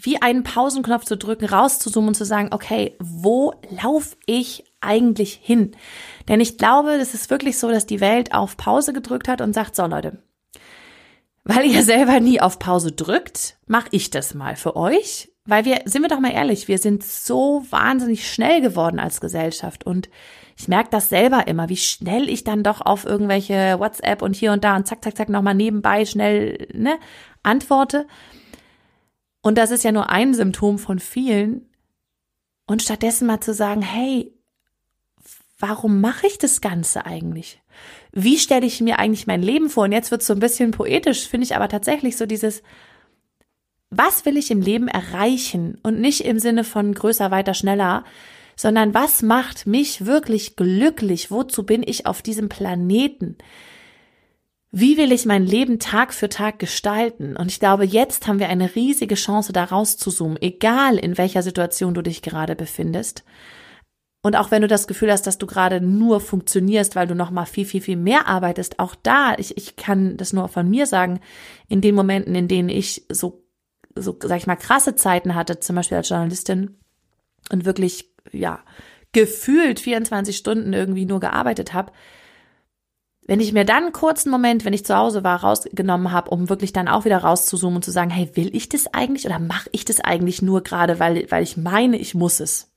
wie 0.01 0.21
einen 0.21 0.43
Pausenknopf 0.43 1.05
zu 1.05 1.17
drücken, 1.17 1.47
rauszuzoomen 1.47 2.09
und 2.09 2.15
zu 2.15 2.25
sagen, 2.25 2.49
okay, 2.53 2.97
wo 2.99 3.55
laufe 3.71 4.17
ich 4.27 4.65
eigentlich 4.81 5.35
hin? 5.35 5.77
Denn 6.29 6.41
ich 6.41 6.59
glaube, 6.59 6.93
es 6.95 7.15
ist 7.15 7.31
wirklich 7.31 7.59
so, 7.59 7.71
dass 7.71 7.87
die 7.87 8.01
Welt 8.01 8.35
auf 8.35 8.57
Pause 8.57 8.93
gedrückt 8.93 9.29
hat 9.29 9.41
und 9.41 9.53
sagt, 9.53 9.77
so 9.77 9.87
Leute, 9.87 10.19
weil 11.45 11.67
ihr 11.67 11.83
selber 11.85 12.21
nie 12.21 12.41
auf 12.41 12.59
Pause 12.59 12.93
drückt, 12.93 13.57
mache 13.67 13.89
ich 13.93 14.11
das 14.11 14.35
mal 14.35 14.57
für 14.57 14.77
euch. 14.77 15.32
Weil 15.45 15.65
wir, 15.65 15.83
sind 15.87 16.03
wir 16.03 16.09
doch 16.09 16.21
mal 16.21 16.33
ehrlich, 16.33 16.69
wir 16.69 16.79
sind 16.79 17.03
so 17.03 17.65
wahnsinnig 17.71 18.31
schnell 18.31 18.61
geworden 18.61 19.01
als 19.01 19.21
Gesellschaft 19.21 19.85
und 19.85 20.09
ich 20.57 20.69
merke 20.69 20.91
das 20.91 21.09
selber 21.09 21.49
immer, 21.49 21.69
wie 21.69 21.77
schnell 21.77 22.29
ich 22.29 22.45
dann 22.45 22.63
doch 22.63 22.81
auf 22.81 23.05
irgendwelche 23.05 23.81
WhatsApp 23.81 24.23
und 24.23 24.37
hier 24.37 24.53
und 24.53 24.63
da 24.63 24.77
und 24.77 24.87
zack, 24.87 25.03
zack, 25.03 25.17
zack 25.17 25.29
nochmal 25.29 25.55
nebenbei 25.55 26.05
schnell 26.05 26.69
ne, 26.73 26.99
antworte. 27.43 28.07
Und 29.41 29.59
das 29.59 29.73
ist 29.73 29.83
ja 29.83 29.91
nur 29.91 30.11
ein 30.11 30.35
Symptom 30.35 30.79
von 30.79 31.01
vielen. 31.01 31.69
Und 32.67 32.83
stattdessen 32.83 33.27
mal 33.27 33.41
zu 33.41 33.53
sagen, 33.53 33.83
hey, 33.83 34.33
warum 35.59 36.01
mache 36.01 36.29
ich 36.29 36.39
das 36.39 36.61
Ganze 36.61 37.07
eigentlich? 37.07 37.61
Wie 38.13 38.39
stelle 38.39 38.67
ich 38.67 38.81
mir 38.81 39.01
eigentlich 39.01 39.27
mein 39.27 39.43
Leben 39.43 39.69
vor? 39.69 39.85
Und 39.85 39.93
jetzt 39.93 40.13
wird 40.13 40.21
es 40.21 40.29
so 40.29 40.35
ein 40.35 40.41
bisschen 40.41 40.71
poetisch, 40.71 41.27
finde 41.27 41.45
ich 41.45 41.57
aber 41.57 41.69
tatsächlich 41.69 42.17
so 42.17 42.27
dieses, 42.27 42.63
was 43.93 44.25
will 44.25 44.37
ich 44.37 44.51
im 44.51 44.61
Leben 44.61 44.89
erreichen? 44.89 45.79
Und 45.83 46.01
nicht 46.01 46.25
im 46.25 46.39
Sinne 46.39 46.65
von 46.65 46.95
größer, 46.95 47.31
weiter, 47.31 47.55
schneller, 47.55 48.05
sondern 48.57 48.95
was 48.95 49.23
macht 49.23 49.67
mich 49.67 50.07
wirklich 50.07 50.57
glücklich? 50.57 51.31
Wozu 51.31 51.65
bin 51.65 51.83
ich 51.87 52.07
auf 52.07 52.23
diesem 52.23 52.49
Planeten? 52.49 53.37
Wie 54.71 54.97
will 54.97 55.13
ich 55.13 55.27
mein 55.27 55.45
Leben 55.45 55.79
Tag 55.79 56.15
für 56.15 56.31
Tag 56.31 56.59
gestalten? 56.59 57.37
Und 57.37 57.51
ich 57.51 57.61
glaube, 57.61 57.85
jetzt 57.85 58.27
haben 58.27 58.39
wir 58.39 58.49
eine 58.49 58.75
riesige 58.75 59.17
Chance, 59.17 59.53
da 59.53 59.65
rauszuzoomen, 59.65 60.41
egal 60.41 60.97
in 60.97 61.19
welcher 61.19 61.43
Situation 61.43 61.93
du 61.93 62.01
dich 62.01 62.23
gerade 62.23 62.57
befindest. 62.57 63.23
Und 64.23 64.37
auch 64.37 64.51
wenn 64.51 64.63
du 64.63 64.69
das 64.69 64.87
Gefühl 64.87 65.11
hast, 65.11 65.27
dass 65.27 65.37
du 65.37 65.47
gerade 65.47 65.81
nur 65.81 66.21
funktionierst, 66.21 66.97
weil 66.97 67.09
du 67.09 67.15
noch 67.15 67.31
mal 67.31 67.45
viel, 67.45 67.67
viel, 67.67 67.83
viel 67.83 67.97
mehr 67.97 68.29
arbeitest, 68.29 68.79
auch 68.79 68.95
da, 68.95 69.35
ich, 69.37 69.57
ich 69.59 69.77
kann 69.77 70.17
das 70.17 70.33
nur 70.33 70.49
von 70.49 70.71
mir 70.71 70.87
sagen, 70.87 71.21
in 71.69 71.81
den 71.81 71.95
Momenten, 71.95 72.35
in 72.35 72.49
denen 72.49 72.69
ich 72.69 73.05
so, 73.11 73.43
so, 73.95 74.17
sag 74.23 74.39
ich 74.39 74.47
mal, 74.47 74.57
krasse 74.57 74.97
Zeiten 74.97 75.35
hatte, 75.35 75.61
zum 75.61 75.77
Beispiel 75.77 75.99
als 75.99 76.09
Journalistin 76.09 76.77
und 77.51 77.65
wirklich, 77.65 78.11
ja, 78.31 78.61
gefühlt 79.13 79.81
24 79.81 80.37
Stunden 80.37 80.73
irgendwie 80.73 81.05
nur 81.05 81.21
gearbeitet 81.21 81.75
habe, 81.75 81.93
wenn 83.27 83.41
ich 83.41 83.53
mir 83.53 83.65
dann 83.65 83.85
einen 83.85 83.93
kurzen 83.93 84.31
Moment, 84.31 84.65
wenn 84.65 84.73
ich 84.73 84.85
zu 84.85 84.97
Hause 84.97 85.23
war, 85.23 85.43
rausgenommen 85.43 86.11
habe, 86.11 86.31
um 86.31 86.49
wirklich 86.49 86.73
dann 86.73 86.89
auch 86.89 87.05
wieder 87.05 87.19
rauszuzoomen 87.19 87.77
und 87.77 87.85
zu 87.85 87.93
sagen, 87.93 88.11
hey, 88.11 88.31
will 88.35 88.55
ich 88.55 88.69
das 88.69 88.93
eigentlich 88.93 89.27
oder 89.27 89.39
mache 89.39 89.71
ich 89.73 89.85
das 89.85 90.01
eigentlich 90.01 90.43
nur 90.43 90.63
gerade, 90.63 90.99
weil, 90.99 91.31
weil 91.31 91.43
ich 91.43 91.57
meine, 91.57 91.99
ich 91.99 92.15
muss 92.15 92.41
es? 92.41 92.73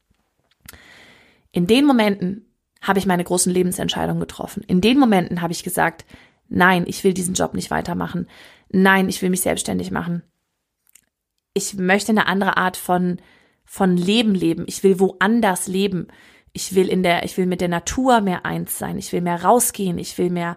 In 1.51 1.67
den 1.67 1.85
Momenten 1.85 2.45
habe 2.81 2.99
ich 2.99 3.07
meine 3.07 3.23
großen 3.23 3.51
Lebensentscheidungen 3.51 4.19
getroffen. 4.19 4.63
In 4.67 4.81
den 4.81 4.99
Momenten 4.99 5.41
habe 5.41 5.53
ich 5.53 5.63
gesagt, 5.63 6.05
nein, 6.47 6.83
ich 6.85 7.03
will 7.03 7.13
diesen 7.13 7.33
Job 7.33 7.55
nicht 7.55 7.71
weitermachen. 7.71 8.27
Nein, 8.69 9.09
ich 9.09 9.21
will 9.21 9.31
mich 9.31 9.41
selbstständig 9.41 9.89
machen. 9.89 10.21
Ich 11.55 11.73
möchte 11.73 12.11
eine 12.11 12.27
andere 12.27 12.57
Art 12.57 12.77
von, 12.77 13.17
von 13.63 13.97
Leben 13.97 14.35
leben. 14.35 14.65
Ich 14.67 14.83
will 14.83 14.99
woanders 14.99 15.67
leben. 15.67 16.09
Ich 16.53 16.75
will 16.75 16.87
in 16.87 17.01
der, 17.01 17.23
ich 17.23 17.37
will 17.37 17.47
mit 17.47 17.61
der 17.61 17.69
Natur 17.69 18.21
mehr 18.21 18.45
eins 18.45 18.77
sein, 18.77 18.97
ich 18.97 19.11
will 19.11 19.21
mehr 19.21 19.43
rausgehen, 19.43 19.97
ich 19.97 20.17
will 20.17 20.29
mehr 20.29 20.55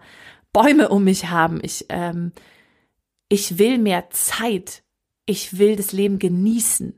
Bäume 0.52 0.90
um 0.90 1.02
mich 1.02 1.28
haben, 1.28 1.58
ich, 1.60 1.86
ähm, 1.88 2.30
ich 3.28 3.58
will 3.58 3.78
mehr 3.78 4.08
Zeit, 4.10 4.84
ich 5.26 5.58
will 5.58 5.74
das 5.74 5.92
Leben 5.92 6.20
genießen. 6.20 6.94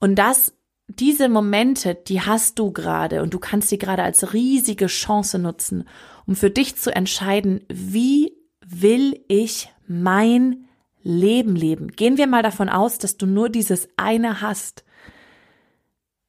Und 0.00 0.16
das, 0.16 0.54
diese 0.88 1.28
Momente, 1.28 1.94
die 1.94 2.20
hast 2.20 2.58
du 2.58 2.72
gerade 2.72 3.22
und 3.22 3.32
du 3.32 3.38
kannst 3.38 3.68
sie 3.68 3.78
gerade 3.78 4.02
als 4.02 4.32
riesige 4.32 4.86
Chance 4.86 5.38
nutzen, 5.38 5.88
um 6.26 6.34
für 6.34 6.50
dich 6.50 6.76
zu 6.76 6.94
entscheiden, 6.94 7.64
wie 7.68 8.36
will 8.66 9.24
ich 9.28 9.72
mein 9.86 10.68
Leben 11.04 11.54
leben. 11.54 11.88
Gehen 11.92 12.16
wir 12.16 12.26
mal 12.26 12.42
davon 12.42 12.68
aus, 12.68 12.98
dass 12.98 13.16
du 13.16 13.26
nur 13.26 13.50
dieses 13.50 13.88
eine 13.96 14.40
hast. 14.40 14.84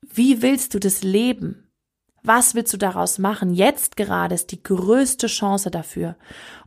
Wie 0.02 0.42
willst 0.42 0.74
du 0.74 0.80
das 0.80 1.02
leben? 1.02 1.72
Was 2.24 2.56
willst 2.56 2.74
du 2.74 2.78
daraus 2.78 3.18
machen? 3.18 3.54
Jetzt 3.54 3.98
gerade 3.98 4.36
ist 4.36 4.52
die 4.52 4.62
größte 4.62 5.28
Chance 5.28 5.72
dafür. 5.72 6.16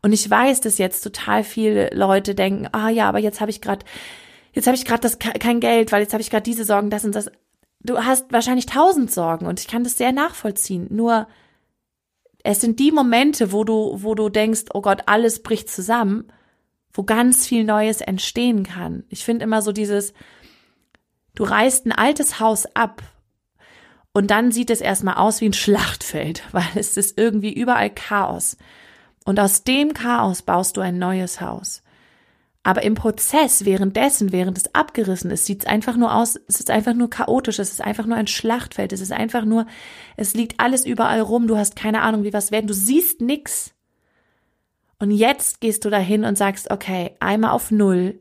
Und 0.02 0.12
ich 0.12 0.28
weiß, 0.28 0.60
dass 0.60 0.78
jetzt 0.78 1.02
total 1.02 1.44
viele 1.44 1.90
Leute 1.92 2.34
denken, 2.34 2.68
ah 2.72 2.88
ja, 2.88 3.08
aber 3.08 3.18
jetzt 3.18 3.40
habe 3.40 3.50
ich 3.50 3.60
gerade, 3.60 3.84
jetzt 4.52 4.66
habe 4.66 4.76
ich 4.76 4.84
gerade 4.84 5.00
das 5.00 5.18
kein 5.18 5.60
Geld, 5.60 5.92
weil 5.92 6.02
jetzt 6.02 6.12
habe 6.12 6.22
ich 6.22 6.30
gerade 6.30 6.44
diese 6.44 6.64
Sorgen, 6.64 6.90
das 6.90 7.04
und 7.04 7.14
das. 7.14 7.30
Du 7.80 7.98
hast 7.98 8.32
wahrscheinlich 8.32 8.66
tausend 8.66 9.10
Sorgen 9.10 9.46
und 9.46 9.60
ich 9.60 9.68
kann 9.68 9.84
das 9.84 9.98
sehr 9.98 10.12
nachvollziehen. 10.12 10.86
Nur 10.90 11.26
es 12.44 12.60
sind 12.60 12.78
die 12.78 12.92
Momente, 12.92 13.52
wo 13.52 13.64
du, 13.64 13.98
wo 14.02 14.14
du 14.14 14.28
denkst, 14.28 14.66
oh 14.72 14.80
Gott, 14.80 15.02
alles 15.06 15.42
bricht 15.42 15.68
zusammen, 15.68 16.32
wo 16.98 17.04
ganz 17.04 17.46
viel 17.46 17.62
Neues 17.62 18.00
entstehen 18.00 18.64
kann. 18.64 19.04
Ich 19.08 19.24
finde 19.24 19.44
immer 19.44 19.62
so 19.62 19.70
dieses, 19.70 20.14
du 21.36 21.44
reißt 21.44 21.86
ein 21.86 21.92
altes 21.92 22.40
Haus 22.40 22.66
ab 22.74 23.04
und 24.12 24.32
dann 24.32 24.50
sieht 24.50 24.68
es 24.68 24.80
erstmal 24.80 25.14
aus 25.14 25.40
wie 25.40 25.48
ein 25.48 25.52
Schlachtfeld, 25.52 26.42
weil 26.50 26.66
es 26.74 26.96
ist 26.96 27.16
irgendwie 27.16 27.52
überall 27.52 27.88
Chaos. 27.88 28.56
Und 29.24 29.38
aus 29.38 29.62
dem 29.62 29.94
Chaos 29.94 30.42
baust 30.42 30.76
du 30.76 30.80
ein 30.80 30.98
neues 30.98 31.40
Haus. 31.40 31.84
Aber 32.64 32.82
im 32.82 32.96
Prozess, 32.96 33.64
währenddessen, 33.64 34.32
während 34.32 34.58
es 34.58 34.74
abgerissen 34.74 35.30
ist, 35.30 35.46
sieht 35.46 35.60
es 35.60 35.66
einfach 35.68 35.96
nur 35.96 36.12
aus, 36.12 36.34
es 36.48 36.58
ist 36.58 36.70
einfach 36.72 36.94
nur 36.94 37.08
chaotisch, 37.10 37.60
es 37.60 37.70
ist 37.70 37.80
einfach 37.80 38.06
nur 38.06 38.16
ein 38.16 38.26
Schlachtfeld, 38.26 38.92
es 38.92 39.00
ist 39.00 39.12
einfach 39.12 39.44
nur, 39.44 39.68
es 40.16 40.34
liegt 40.34 40.58
alles 40.58 40.84
überall 40.84 41.20
rum, 41.20 41.46
du 41.46 41.56
hast 41.56 41.76
keine 41.76 42.02
Ahnung, 42.02 42.24
wie 42.24 42.32
was 42.32 42.50
werden, 42.50 42.66
du 42.66 42.74
siehst 42.74 43.20
nix. 43.20 43.72
Und 44.98 45.10
jetzt 45.10 45.60
gehst 45.60 45.84
du 45.84 45.90
dahin 45.90 46.24
und 46.24 46.36
sagst, 46.36 46.70
okay, 46.70 47.12
einmal 47.20 47.52
auf 47.52 47.70
Null 47.70 48.18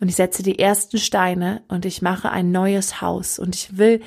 und 0.00 0.08
ich 0.08 0.16
setze 0.16 0.42
die 0.42 0.58
ersten 0.58 0.98
Steine 0.98 1.62
und 1.68 1.86
ich 1.86 2.02
mache 2.02 2.30
ein 2.30 2.52
neues 2.52 3.00
Haus 3.00 3.38
und 3.38 3.54
ich 3.54 3.78
will 3.78 4.00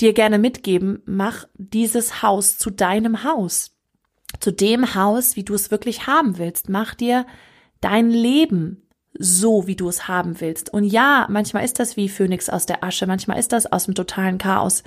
dir 0.00 0.14
gerne 0.14 0.38
mitgeben, 0.38 1.02
mach 1.04 1.46
dieses 1.54 2.22
Haus 2.22 2.56
zu 2.56 2.70
deinem 2.70 3.24
Haus. 3.24 3.76
Zu 4.38 4.52
dem 4.52 4.94
Haus, 4.94 5.36
wie 5.36 5.42
du 5.42 5.54
es 5.54 5.70
wirklich 5.70 6.06
haben 6.06 6.38
willst. 6.38 6.68
Mach 6.68 6.94
dir 6.94 7.26
dein 7.80 8.10
Leben 8.10 8.82
so, 9.18 9.66
wie 9.66 9.76
du 9.76 9.88
es 9.88 10.08
haben 10.08 10.40
willst. 10.40 10.72
Und 10.72 10.84
ja, 10.84 11.26
manchmal 11.28 11.64
ist 11.64 11.80
das 11.80 11.96
wie 11.96 12.08
Phönix 12.08 12.48
aus 12.48 12.64
der 12.64 12.84
Asche, 12.84 13.06
manchmal 13.06 13.38
ist 13.38 13.52
das 13.52 13.70
aus 13.70 13.86
dem 13.86 13.94
totalen 13.94 14.38
Chaos 14.38 14.84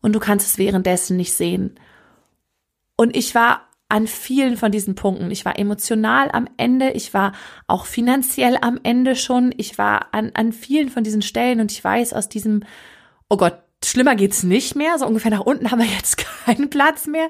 und 0.00 0.14
du 0.14 0.20
kannst 0.20 0.46
es 0.46 0.58
währenddessen 0.58 1.16
nicht 1.16 1.34
sehen. 1.34 1.78
Und 2.96 3.14
ich 3.14 3.34
war 3.34 3.68
an 3.90 4.06
vielen 4.06 4.56
von 4.56 4.72
diesen 4.72 4.94
Punkten. 4.94 5.30
Ich 5.30 5.44
war 5.44 5.58
emotional 5.58 6.30
am 6.30 6.48
Ende, 6.56 6.90
ich 6.92 7.12
war 7.12 7.32
auch 7.66 7.86
finanziell 7.86 8.56
am 8.60 8.78
Ende 8.82 9.16
schon, 9.16 9.52
ich 9.56 9.78
war 9.78 10.14
an, 10.14 10.30
an 10.34 10.52
vielen 10.52 10.88
von 10.88 11.04
diesen 11.04 11.22
Stellen 11.22 11.60
und 11.60 11.72
ich 11.72 11.82
weiß 11.82 12.12
aus 12.12 12.28
diesem, 12.28 12.62
oh 13.28 13.36
Gott, 13.36 13.58
schlimmer 13.84 14.14
geht's 14.14 14.42
nicht 14.42 14.76
mehr, 14.76 14.98
so 14.98 15.06
ungefähr 15.06 15.30
nach 15.30 15.40
unten 15.40 15.70
haben 15.70 15.80
wir 15.80 15.86
jetzt 15.86 16.18
keinen 16.18 16.70
Platz 16.70 17.06
mehr. 17.06 17.28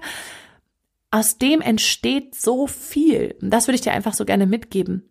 Aus 1.11 1.39
dem 1.39 1.61
entsteht 1.61 2.37
so 2.37 2.69
viel. 2.69 3.35
Und 3.43 3.51
das 3.51 3.67
würde 3.67 3.75
ich 3.75 3.81
dir 3.81 3.93
einfach 3.93 4.15
so 4.15 4.25
gerne 4.25 4.47
mitgeben. 4.47 5.11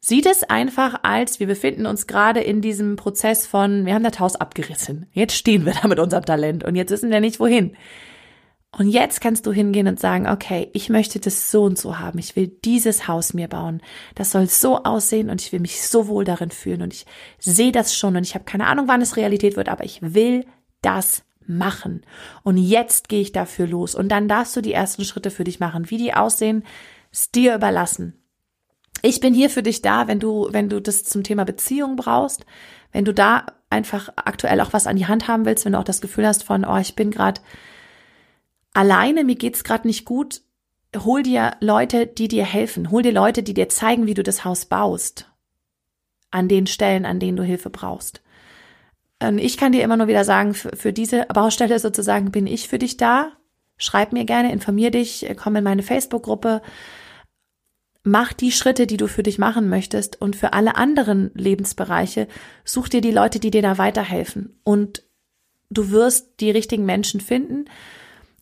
Sieht 0.00 0.24
es 0.26 0.44
einfach 0.44 1.00
als, 1.02 1.40
wir 1.40 1.48
befinden 1.48 1.84
uns 1.84 2.06
gerade 2.06 2.40
in 2.40 2.60
diesem 2.60 2.96
Prozess 2.96 3.46
von, 3.46 3.84
wir 3.84 3.94
haben 3.94 4.04
das 4.04 4.20
Haus 4.20 4.36
abgerissen. 4.36 5.06
Jetzt 5.10 5.34
stehen 5.34 5.66
wir 5.66 5.74
da 5.74 5.88
mit 5.88 5.98
unserem 5.98 6.24
Talent 6.24 6.64
und 6.64 6.76
jetzt 6.76 6.90
wissen 6.90 7.10
wir 7.10 7.20
nicht 7.20 7.40
wohin. 7.40 7.76
Und 8.78 8.90
jetzt 8.90 9.22
kannst 9.22 9.46
du 9.46 9.52
hingehen 9.52 9.88
und 9.88 9.98
sagen, 9.98 10.28
okay, 10.28 10.68
ich 10.74 10.90
möchte 10.90 11.18
das 11.18 11.50
so 11.50 11.62
und 11.62 11.78
so 11.78 11.98
haben. 11.98 12.18
Ich 12.18 12.36
will 12.36 12.48
dieses 12.48 13.08
Haus 13.08 13.32
mir 13.32 13.48
bauen. 13.48 13.80
Das 14.14 14.32
soll 14.32 14.48
so 14.48 14.82
aussehen 14.82 15.30
und 15.30 15.40
ich 15.40 15.50
will 15.50 15.60
mich 15.60 15.80
so 15.80 16.08
wohl 16.08 16.24
darin 16.24 16.50
fühlen 16.50 16.82
und 16.82 16.92
ich 16.92 17.06
sehe 17.38 17.72
das 17.72 17.96
schon 17.96 18.16
und 18.16 18.22
ich 18.22 18.34
habe 18.34 18.44
keine 18.44 18.66
Ahnung, 18.66 18.86
wann 18.86 19.00
es 19.00 19.16
Realität 19.16 19.56
wird, 19.56 19.70
aber 19.70 19.84
ich 19.84 20.00
will 20.02 20.44
das 20.82 21.22
machen. 21.46 22.04
Und 22.42 22.58
jetzt 22.58 23.08
gehe 23.08 23.22
ich 23.22 23.32
dafür 23.32 23.66
los 23.66 23.94
und 23.94 24.10
dann 24.10 24.28
darfst 24.28 24.54
du 24.56 24.60
die 24.60 24.74
ersten 24.74 25.04
Schritte 25.04 25.30
für 25.30 25.44
dich 25.44 25.58
machen. 25.58 25.90
Wie 25.90 25.96
die 25.98 26.12
aussehen, 26.12 26.62
ist 27.10 27.34
dir 27.34 27.54
überlassen. 27.54 28.20
Ich 29.00 29.20
bin 29.20 29.32
hier 29.32 29.48
für 29.48 29.62
dich 29.62 29.80
da, 29.80 30.06
wenn 30.06 30.20
du, 30.20 30.48
wenn 30.50 30.68
du 30.68 30.82
das 30.82 31.04
zum 31.04 31.22
Thema 31.22 31.44
Beziehung 31.44 31.96
brauchst, 31.96 32.44
wenn 32.92 33.06
du 33.06 33.14
da 33.14 33.46
einfach 33.70 34.10
aktuell 34.16 34.60
auch 34.60 34.74
was 34.74 34.86
an 34.86 34.96
die 34.96 35.06
Hand 35.06 35.28
haben 35.28 35.46
willst, 35.46 35.64
wenn 35.64 35.72
du 35.72 35.78
auch 35.78 35.84
das 35.84 36.02
Gefühl 36.02 36.26
hast 36.26 36.44
von, 36.44 36.66
oh, 36.66 36.76
ich 36.76 36.94
bin 36.94 37.10
gerade 37.10 37.40
alleine, 38.76 39.24
mir 39.24 39.36
geht's 39.36 39.64
gerade 39.64 39.86
nicht 39.86 40.04
gut, 40.04 40.42
hol 40.96 41.22
dir 41.22 41.56
Leute, 41.60 42.06
die 42.06 42.28
dir 42.28 42.44
helfen. 42.44 42.90
Hol 42.90 43.02
dir 43.02 43.12
Leute, 43.12 43.42
die 43.42 43.54
dir 43.54 43.68
zeigen, 43.68 44.06
wie 44.06 44.14
du 44.14 44.22
das 44.22 44.44
Haus 44.44 44.66
baust. 44.66 45.30
An 46.30 46.48
den 46.48 46.66
Stellen, 46.66 47.06
an 47.06 47.18
denen 47.18 47.36
du 47.36 47.42
Hilfe 47.42 47.70
brauchst. 47.70 48.22
Und 49.22 49.38
ich 49.38 49.56
kann 49.56 49.72
dir 49.72 49.82
immer 49.82 49.96
nur 49.96 50.08
wieder 50.08 50.24
sagen, 50.24 50.52
für, 50.54 50.76
für 50.76 50.92
diese 50.92 51.24
Baustelle 51.32 51.78
sozusagen 51.78 52.30
bin 52.30 52.46
ich 52.46 52.68
für 52.68 52.78
dich 52.78 52.96
da. 52.96 53.32
Schreib 53.78 54.12
mir 54.12 54.24
gerne, 54.24 54.52
informier 54.52 54.90
dich, 54.90 55.26
komm 55.36 55.56
in 55.56 55.64
meine 55.64 55.82
Facebook-Gruppe. 55.82 56.62
Mach 58.02 58.32
die 58.32 58.52
Schritte, 58.52 58.86
die 58.86 58.98
du 58.98 59.06
für 59.08 59.22
dich 59.22 59.38
machen 59.38 59.68
möchtest. 59.68 60.20
Und 60.20 60.36
für 60.36 60.52
alle 60.52 60.76
anderen 60.76 61.30
Lebensbereiche 61.34 62.28
such 62.64 62.88
dir 62.88 63.00
die 63.00 63.10
Leute, 63.10 63.40
die 63.40 63.50
dir 63.50 63.62
da 63.62 63.78
weiterhelfen. 63.78 64.60
Und 64.64 65.02
du 65.70 65.90
wirst 65.90 66.40
die 66.40 66.50
richtigen 66.50 66.84
Menschen 66.84 67.20
finden 67.20 67.66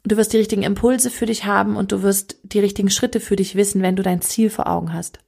Du 0.07 0.19
wirst 0.19 0.35
die 0.35 0.39
richtigen 0.39 0.63
Impulse 0.63 1.11
für 1.11 1.25
dich 1.25 1.47
haben 1.47 1.77
und 1.77 1.91
du 1.91 2.03
wirst 2.03 2.39
die 2.43 2.61
richtigen 2.61 2.91
Schritte 2.91 3.21
für 3.21 3.37
dich 3.37 3.57
wissen, 3.57 3.81
wenn 3.81 3.97
du 3.97 4.03
dein 4.03 4.21
Ziel 4.21 4.51
vor 4.51 4.69
Augen 4.69 4.93
hast. 4.93 5.19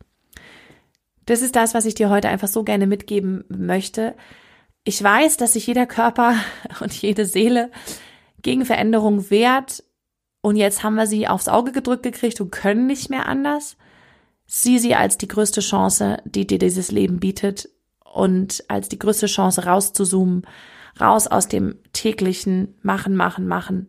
Das 1.24 1.40
ist 1.40 1.56
das, 1.56 1.72
was 1.72 1.86
ich 1.86 1.94
dir 1.94 2.10
heute 2.10 2.28
einfach 2.28 2.48
so 2.48 2.62
gerne 2.62 2.86
mitgeben 2.86 3.44
möchte. 3.48 4.14
Ich 4.84 5.02
weiß, 5.02 5.38
dass 5.38 5.54
sich 5.54 5.66
jeder 5.66 5.86
Körper 5.86 6.34
und 6.80 6.92
jede 6.92 7.24
Seele 7.24 7.70
gegen 8.42 8.66
Veränderung 8.66 9.30
wehrt 9.30 9.82
und 10.42 10.56
jetzt 10.56 10.84
haben 10.84 10.94
wir 10.94 11.06
sie 11.06 11.26
aufs 11.26 11.48
Auge 11.48 11.72
gedrückt 11.72 12.02
gekriegt 12.02 12.40
und 12.40 12.52
können 12.52 12.86
nicht 12.86 13.08
mehr 13.08 13.26
anders. 13.26 13.76
Sieh 14.46 14.78
sie 14.78 14.94
als 14.94 15.18
die 15.18 15.26
größte 15.26 15.60
Chance, 15.60 16.18
die 16.24 16.46
dir 16.46 16.58
dieses 16.58 16.92
Leben 16.92 17.18
bietet 17.18 17.68
und 18.04 18.62
als 18.68 18.88
die 18.88 18.98
größte 18.98 19.26
Chance 19.26 19.64
rauszuzoomen, 19.64 20.46
raus 21.00 21.26
aus 21.26 21.48
dem 21.48 21.78
täglichen 21.92 22.76
Machen, 22.82 23.16
Machen, 23.16 23.48
Machen 23.48 23.88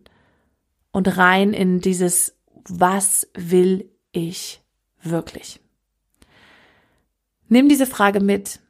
und 0.92 1.16
rein 1.16 1.52
in 1.52 1.80
dieses, 1.80 2.36
was 2.68 3.28
will 3.34 3.90
ich 4.12 4.62
wirklich? 5.02 5.60
Nimm 7.48 7.68
diese 7.68 7.86
Frage 7.86 8.20
mit 8.20 8.60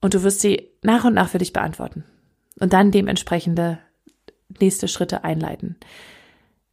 und 0.00 0.14
du 0.14 0.22
wirst 0.22 0.40
sie 0.40 0.70
nach 0.82 1.04
und 1.04 1.14
nach 1.14 1.28
für 1.28 1.38
dich 1.38 1.52
beantworten 1.52 2.04
und 2.58 2.72
dann 2.72 2.90
dementsprechende 2.90 3.78
nächste 4.60 4.88
Schritte 4.88 5.24
einleiten. 5.24 5.76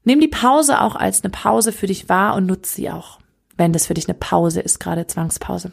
Nimm 0.04 0.20
die 0.20 0.28
Pause 0.28 0.82
auch 0.82 0.96
als 0.96 1.24
eine 1.24 1.32
Pause 1.32 1.72
für 1.72 1.88
dich 1.88 2.10
wahr 2.10 2.36
und 2.36 2.46
nutze 2.46 2.76
sie 2.76 2.90
auch, 2.90 3.20
wenn 3.56 3.74
das 3.74 3.86
für 3.86 3.94
dich 3.94 4.08
eine 4.08 4.18
Pause 4.18 4.62
ist, 4.62 4.80
gerade 4.80 5.08
Zwangspause. 5.08 5.72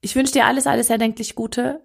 Ich 0.00 0.14
wünsche 0.14 0.32
dir 0.32 0.46
alles, 0.46 0.66
alles 0.66 0.90
erdenklich 0.90 1.34
Gute 1.34 1.82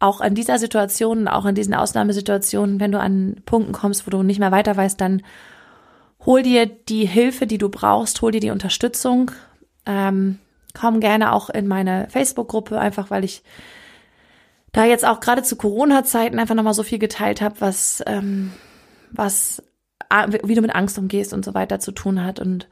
auch 0.00 0.22
in 0.22 0.34
dieser 0.34 0.58
Situation, 0.58 1.28
auch 1.28 1.44
in 1.44 1.54
diesen 1.54 1.74
Ausnahmesituationen, 1.74 2.80
wenn 2.80 2.90
du 2.90 2.98
an 2.98 3.36
Punkten 3.44 3.72
kommst, 3.72 4.06
wo 4.06 4.10
du 4.10 4.22
nicht 4.22 4.40
mehr 4.40 4.50
weiter 4.50 4.76
weißt, 4.76 5.00
dann 5.00 5.22
hol 6.24 6.42
dir 6.42 6.66
die 6.66 7.06
Hilfe, 7.06 7.46
die 7.46 7.58
du 7.58 7.68
brauchst, 7.68 8.20
hol 8.22 8.32
dir 8.32 8.40
die 8.40 8.50
Unterstützung. 8.50 9.30
Ähm, 9.86 10.38
komm 10.78 11.00
gerne 11.00 11.32
auch 11.32 11.50
in 11.50 11.68
meine 11.68 12.08
Facebook-Gruppe, 12.10 12.78
einfach 12.78 13.10
weil 13.10 13.24
ich 13.24 13.42
da 14.72 14.84
jetzt 14.84 15.06
auch 15.06 15.20
gerade 15.20 15.42
zu 15.42 15.56
Corona-Zeiten 15.56 16.38
einfach 16.38 16.54
nochmal 16.54 16.74
so 16.74 16.82
viel 16.82 16.98
geteilt 16.98 17.40
habe, 17.40 17.56
was, 17.60 18.02
ähm, 18.06 18.52
was, 19.10 19.62
wie 20.44 20.54
du 20.54 20.62
mit 20.62 20.74
Angst 20.74 20.98
umgehst 20.98 21.32
und 21.34 21.44
so 21.44 21.54
weiter 21.54 21.78
zu 21.78 21.92
tun 21.92 22.24
hat 22.24 22.40
und 22.40 22.68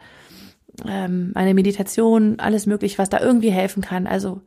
ähm, 0.87 1.33
meine 1.35 1.55
Meditation, 1.55 2.39
alles 2.39 2.67
möglich, 2.67 2.99
was 2.99 3.11
da 3.11 3.21
irgendwie 3.21 3.51
helfen 3.51 3.83
kann. 3.83 4.07
Also 4.07 4.43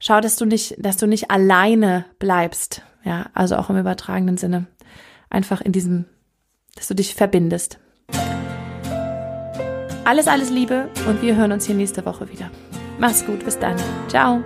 schau, 0.00 0.20
dass 0.20 0.36
du 0.36 0.46
nicht, 0.46 0.74
dass 0.78 0.96
du 0.96 1.06
nicht 1.06 1.30
alleine 1.30 2.06
bleibst. 2.18 2.82
Ja, 3.04 3.26
also 3.32 3.56
auch 3.56 3.70
im 3.70 3.78
übertragenen 3.78 4.36
Sinne. 4.36 4.66
Einfach 5.28 5.60
in 5.60 5.70
diesem, 5.70 6.06
dass 6.74 6.88
du 6.88 6.94
dich 6.94 7.14
verbindest. 7.14 7.78
Alles, 10.04 10.26
alles 10.26 10.50
Liebe 10.50 10.88
und 11.06 11.22
wir 11.22 11.36
hören 11.36 11.52
uns 11.52 11.66
hier 11.66 11.76
nächste 11.76 12.04
Woche 12.04 12.28
wieder. 12.30 12.50
Mach's 12.98 13.24
gut, 13.24 13.44
bis 13.44 13.58
dann. 13.58 13.76
Ciao. 14.08 14.42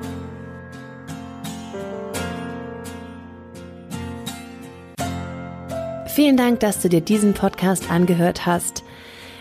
Vielen 6.07 6.37
Dank, 6.37 6.61
dass 6.61 6.81
du 6.81 6.88
dir 6.88 7.01
diesen 7.01 7.35
Podcast 7.35 7.90
angehört 7.90 8.47
hast. 8.47 8.85